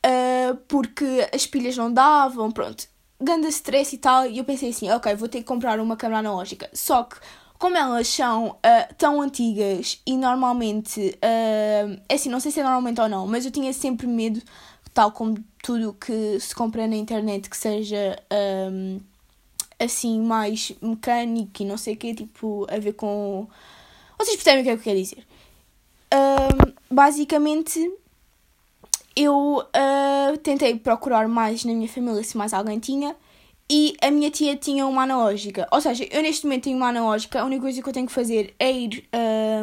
Uh, 0.03 0.55
porque 0.67 1.29
as 1.31 1.45
pilhas 1.45 1.77
não 1.77 1.93
davam, 1.93 2.51
pronto 2.51 2.87
ganda 3.21 3.47
stress 3.49 3.95
e 3.95 3.97
tal, 3.99 4.25
e 4.25 4.37
eu 4.37 4.43
pensei 4.43 4.69
assim, 4.69 4.89
ok, 4.89 5.13
vou 5.15 5.27
ter 5.27 5.39
que 5.39 5.45
comprar 5.45 5.79
uma 5.79 5.95
câmera 5.95 6.19
analógica. 6.19 6.69
Só 6.73 7.03
que, 7.03 7.17
como 7.59 7.77
elas 7.77 8.07
são 8.07 8.49
uh, 8.49 8.95
tão 8.97 9.21
antigas 9.21 10.01
e 10.05 10.17
normalmente, 10.17 11.17
uh, 11.17 12.01
assim, 12.09 12.29
não 12.29 12.39
sei 12.39 12.51
se 12.51 12.59
é 12.59 12.63
normalmente 12.63 12.99
ou 12.99 13.07
não, 13.07 13.27
mas 13.27 13.45
eu 13.45 13.51
tinha 13.51 13.71
sempre 13.71 14.07
medo, 14.07 14.41
tal 14.93 15.11
como 15.11 15.37
tudo 15.63 15.93
que 15.93 16.39
se 16.39 16.55
compra 16.55 16.87
na 16.87 16.95
internet, 16.95 17.49
que 17.49 17.57
seja 17.57 18.17
um, 18.71 18.99
assim, 19.79 20.19
mais 20.21 20.73
mecânico 20.81 21.61
e 21.61 21.65
não 21.65 21.77
sei 21.77 21.93
o 21.93 21.97
que, 21.97 22.13
tipo, 22.13 22.65
a 22.69 22.79
ver 22.79 22.93
com. 22.93 23.47
Vocês 24.17 24.35
percebem 24.35 24.61
o 24.61 24.63
que 24.63 24.69
é 24.69 24.73
que 24.73 24.79
eu 24.79 24.83
quero 24.83 24.99
dizer? 24.99 25.25
Um, 26.13 26.73
basicamente, 26.93 27.79
eu 29.15 29.63
uh, 29.63 30.37
tentei 30.37 30.75
procurar 30.75 31.27
mais 31.27 31.65
na 31.65 31.73
minha 31.73 31.87
família 31.87 32.23
se 32.23 32.37
mais 32.37 32.53
alguém 32.53 32.79
tinha 32.79 33.15
e 33.69 33.95
a 34.01 34.11
minha 34.11 34.29
tia 34.29 34.55
tinha 34.55 34.85
uma 34.85 35.03
analógica. 35.03 35.67
Ou 35.71 35.79
seja, 35.79 36.05
eu 36.11 36.21
neste 36.21 36.45
momento 36.45 36.65
tenho 36.65 36.77
uma 36.77 36.89
analógica, 36.89 37.41
a 37.41 37.45
única 37.45 37.61
coisa 37.61 37.81
que 37.81 37.87
eu 37.87 37.93
tenho 37.93 38.07
que 38.07 38.11
fazer 38.11 38.53
é 38.59 38.71
ir 38.71 39.07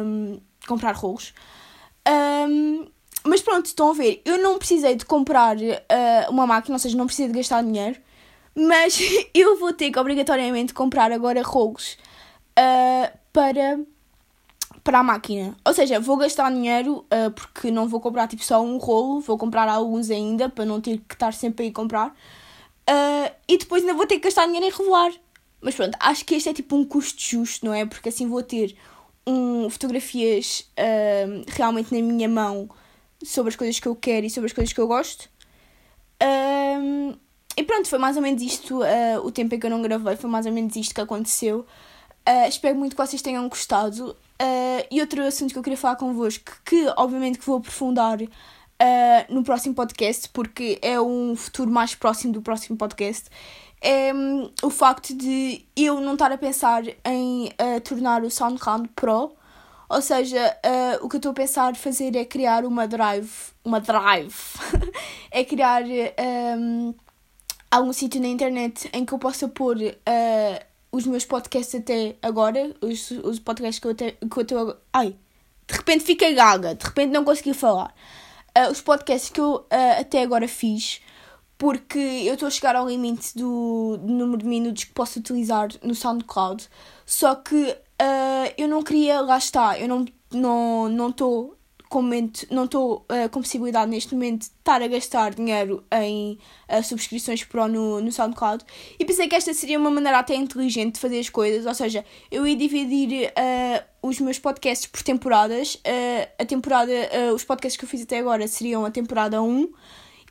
um, 0.03 0.39
comprar 0.67 0.95
rolos. 0.95 1.33
Um, 2.07 2.87
mas 3.23 3.41
pronto, 3.41 3.65
estão 3.67 3.91
a 3.91 3.93
ver, 3.93 4.21
eu 4.25 4.37
não 4.39 4.57
precisei 4.57 4.95
de 4.95 5.05
comprar 5.05 5.57
uh, 5.57 6.31
uma 6.31 6.47
máquina, 6.47 6.75
ou 6.75 6.79
seja, 6.79 6.97
não 6.97 7.05
precisei 7.05 7.27
de 7.27 7.37
gastar 7.37 7.63
dinheiro, 7.63 7.99
mas 8.55 8.99
eu 9.33 9.59
vou 9.59 9.73
ter 9.73 9.91
que 9.91 9.99
obrigatoriamente 9.99 10.73
comprar 10.73 11.11
agora 11.11 11.43
rolos 11.43 11.97
uh, 12.57 13.17
para 13.31 13.79
para 14.89 15.01
a 15.01 15.03
máquina. 15.03 15.55
Ou 15.63 15.71
seja, 15.71 15.99
vou 15.99 16.17
gastar 16.17 16.51
dinheiro 16.51 17.05
uh, 17.13 17.29
porque 17.29 17.69
não 17.69 17.87
vou 17.87 18.01
comprar 18.01 18.27
tipo 18.27 18.43
só 18.43 18.59
um 18.59 18.77
rolo, 18.77 19.19
vou 19.19 19.37
comprar 19.37 19.69
alguns 19.69 20.09
ainda 20.09 20.49
para 20.49 20.65
não 20.65 20.81
ter 20.81 20.97
que 21.07 21.13
estar 21.13 21.31
sempre 21.31 21.65
a 21.65 21.67
ir 21.67 21.71
comprar. 21.71 22.07
Uh, 22.09 23.31
e 23.47 23.59
depois 23.59 23.83
ainda 23.83 23.93
vou 23.93 24.07
ter 24.07 24.15
que 24.15 24.23
gastar 24.23 24.47
dinheiro 24.47 24.65
em 24.65 24.71
revelar. 24.71 25.11
Mas 25.61 25.75
pronto, 25.75 25.95
acho 25.99 26.25
que 26.25 26.33
este 26.33 26.49
é 26.49 26.53
tipo 26.53 26.75
um 26.75 26.83
custo 26.83 27.21
justo, 27.21 27.67
não 27.67 27.71
é? 27.71 27.85
Porque 27.85 28.09
assim 28.09 28.27
vou 28.27 28.41
ter 28.41 28.75
um, 29.27 29.69
fotografias 29.69 30.67
uh, 30.71 31.45
realmente 31.49 31.93
na 31.93 32.01
minha 32.01 32.27
mão 32.27 32.67
sobre 33.23 33.49
as 33.49 33.55
coisas 33.55 33.79
que 33.79 33.87
eu 33.87 33.95
quero 33.95 34.25
e 34.25 34.29
sobre 34.31 34.47
as 34.47 34.53
coisas 34.53 34.73
que 34.73 34.81
eu 34.81 34.87
gosto. 34.87 35.29
E 37.55 37.63
pronto, 37.63 37.87
foi 37.87 37.99
mais 37.99 38.15
ou 38.15 38.23
menos 38.23 38.41
isto 38.41 38.79
uh, 38.79 39.19
o 39.23 39.31
tempo 39.31 39.53
em 39.53 39.59
que 39.59 39.65
eu 39.67 39.69
não 39.69 39.83
gravei, 39.83 40.15
foi 40.15 40.29
mais 40.29 40.47
ou 40.47 40.51
menos 40.51 40.75
isto 40.75 40.95
que 40.95 41.01
aconteceu. 41.01 41.63
Uh, 42.29 42.47
espero 42.47 42.75
muito 42.77 42.95
que 42.95 43.01
vocês 43.01 43.21
tenham 43.21 43.47
gostado. 43.49 44.11
Uh, 44.41 44.85
e 44.91 45.01
outro 45.01 45.25
assunto 45.25 45.51
que 45.51 45.57
eu 45.57 45.63
queria 45.63 45.77
falar 45.77 45.95
convosco, 45.95 46.43
que, 46.63 46.83
que 46.83 46.93
obviamente 46.97 47.39
que 47.39 47.45
vou 47.45 47.57
aprofundar 47.57 48.19
no 49.27 49.43
próximo 49.43 49.75
podcast, 49.75 50.29
porque 50.29 50.79
é 50.81 51.01
um 51.01 51.35
futuro 51.35 51.69
mais 51.69 51.95
próximo 51.95 52.31
do 52.31 52.41
próximo 52.41 52.77
podcast, 52.77 53.29
é 53.81 54.13
um, 54.13 54.49
o 54.63 54.69
facto 54.69 55.13
de 55.13 55.65
eu 55.75 55.99
não 55.99 56.13
estar 56.13 56.31
a 56.31 56.37
pensar 56.37 56.83
em 57.03 57.51
tornar 57.83 58.23
o 58.23 58.31
SoundCloud 58.31 58.87
Pro 58.95 59.33
ou 59.89 60.03
seja, 60.03 60.55
uh, 60.63 61.03
o 61.03 61.09
que 61.09 61.15
eu 61.15 61.17
estou 61.17 61.31
a 61.31 61.35
pensar 61.35 61.75
fazer 61.75 62.15
é 62.15 62.23
criar 62.23 62.63
uma 62.63 62.87
drive. 62.87 63.31
Uma 63.65 63.81
drive! 63.81 64.35
é 65.31 65.43
criar 65.43 65.81
um, 65.83 66.93
algum 67.71 67.91
sítio 67.91 68.21
na 68.21 68.27
internet 68.27 68.87
em 68.93 69.03
que 69.03 69.11
eu 69.11 69.17
possa 69.17 69.47
pôr 69.47 69.77
uh, 69.77 70.68
os 70.91 71.05
meus 71.05 71.25
podcasts 71.25 71.79
até 71.79 72.15
agora. 72.21 72.75
Os, 72.81 73.11
os 73.11 73.39
podcasts 73.39 73.79
que 73.79 73.87
eu, 73.87 73.91
até, 73.91 74.11
que 74.11 74.37
eu 74.37 74.41
estou. 74.41 74.77
Ai! 74.93 75.15
De 75.67 75.75
repente 75.75 76.03
fiquei 76.03 76.33
gaga, 76.33 76.73
de 76.73 76.83
repente 76.83 77.11
não 77.11 77.23
consegui 77.23 77.53
falar. 77.53 77.93
Uh, 78.57 78.71
os 78.71 78.81
podcasts 78.81 79.29
que 79.29 79.39
eu 79.39 79.67
até 79.99 80.23
agora 80.23 80.47
fiz 80.47 80.99
porque 81.59 81.99
eu 81.99 82.35
estou 82.35 82.47
a 82.47 82.49
chegar 82.49 82.75
ao 82.75 82.87
limite 82.87 83.37
do, 83.37 83.97
do, 83.97 84.07
número 84.07 84.37
de 84.37 84.45
minutos 84.45 84.85
que 84.85 84.93
posso 84.93 85.19
utilizar 85.19 85.67
no 85.83 85.93
SoundCloud. 85.93 86.67
Só 87.05 87.35
que 87.35 87.55
uh, 87.55 88.53
eu 88.57 88.67
não 88.67 88.81
queria, 88.81 89.19
lá 89.19 89.37
está, 89.37 89.77
eu 89.77 89.87
não 89.87 90.05
não 90.31 90.87
não 90.87 91.09
estou 91.09 91.58
com 91.89 92.03
não 92.51 92.65
estou 92.65 93.03
uh, 93.09 93.27
com 93.31 93.41
possibilidade 93.41 93.89
neste 93.89 94.13
momento 94.13 94.41
de 94.41 94.45
estar 94.45 94.79
a 94.79 94.87
gastar 94.87 95.33
dinheiro 95.33 95.83
em 95.91 96.37
uh, 96.69 96.83
subscrições 96.83 97.43
Pro 97.43 97.67
no, 97.67 97.99
no 97.99 98.11
SoundCloud 98.11 98.63
e 98.99 99.03
pensei 99.03 99.27
que 99.27 99.35
esta 99.35 99.51
seria 99.55 99.79
uma 99.79 99.89
maneira 99.89 100.19
até 100.19 100.35
inteligente 100.35 100.93
de 100.93 100.99
fazer 100.99 101.19
as 101.19 101.29
coisas, 101.29 101.65
ou 101.65 101.73
seja, 101.73 102.05
eu 102.29 102.45
ia 102.45 102.55
dividir 102.55 103.29
uh, 103.29 104.07
os 104.07 104.19
meus 104.19 104.37
podcasts 104.37 104.85
por 104.85 105.01
temporadas, 105.01 105.81
a 106.39 106.45
temporada, 106.45 106.93
os 107.35 107.43
podcasts 107.43 107.77
que 107.77 107.83
eu 107.83 107.89
fiz 107.89 108.03
até 108.03 108.19
agora 108.19 108.47
seriam 108.47 108.85
a 108.85 108.91
temporada 108.91 109.41
1 109.41 109.67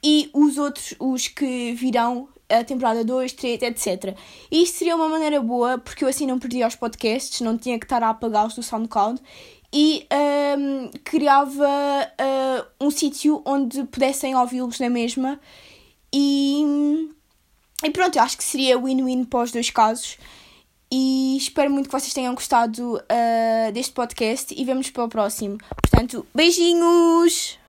e 0.03 0.31
os 0.33 0.57
outros, 0.57 0.95
os 0.99 1.29
que 1.29 1.75
virão, 1.75 2.29
a 2.49 2.65
temporada 2.65 3.05
2, 3.05 3.33
3, 3.33 3.63
etc. 3.63 4.17
E 4.51 4.63
isto 4.63 4.79
seria 4.79 4.97
uma 4.97 5.09
maneira 5.09 5.41
boa, 5.41 5.77
porque 5.77 6.03
eu 6.03 6.09
assim 6.09 6.27
não 6.27 6.39
perdia 6.39 6.67
os 6.67 6.75
podcasts, 6.75 7.43
não 7.43 7.59
tinha 7.59 7.79
que 7.79 7.85
estar 7.85 8.03
a 8.03 8.09
apagá-los 8.09 8.55
do 8.55 8.63
SoundCloud 8.63 9.21
e 9.73 10.07
um, 10.59 10.91
criava 11.05 11.67
uh, 11.69 12.87
um 12.87 12.91
sítio 12.91 13.43
onde 13.45 13.85
pudessem 13.85 14.35
ouvi-los 14.35 14.79
na 14.81 14.91
mesma. 14.91 15.39
E, 16.13 17.09
e 17.85 17.91
pronto, 17.91 18.17
eu 18.17 18.23
acho 18.23 18.37
que 18.37 18.45
seria 18.45 18.79
win-win 18.79 19.25
para 19.25 19.45
os 19.45 19.53
dois 19.53 19.71
casos. 19.71 20.19
E 20.91 21.37
espero 21.37 21.71
muito 21.71 21.87
que 21.87 21.93
vocês 21.93 22.15
tenham 22.15 22.35
gostado 22.35 22.97
uh, 22.97 23.73
deste 23.73 23.93
podcast 23.93 24.55
e 24.57 24.65
vemos 24.65 24.91
para 24.91 25.05
o 25.05 25.09
próximo. 25.09 25.59
Portanto, 25.83 26.27
beijinhos! 26.35 27.57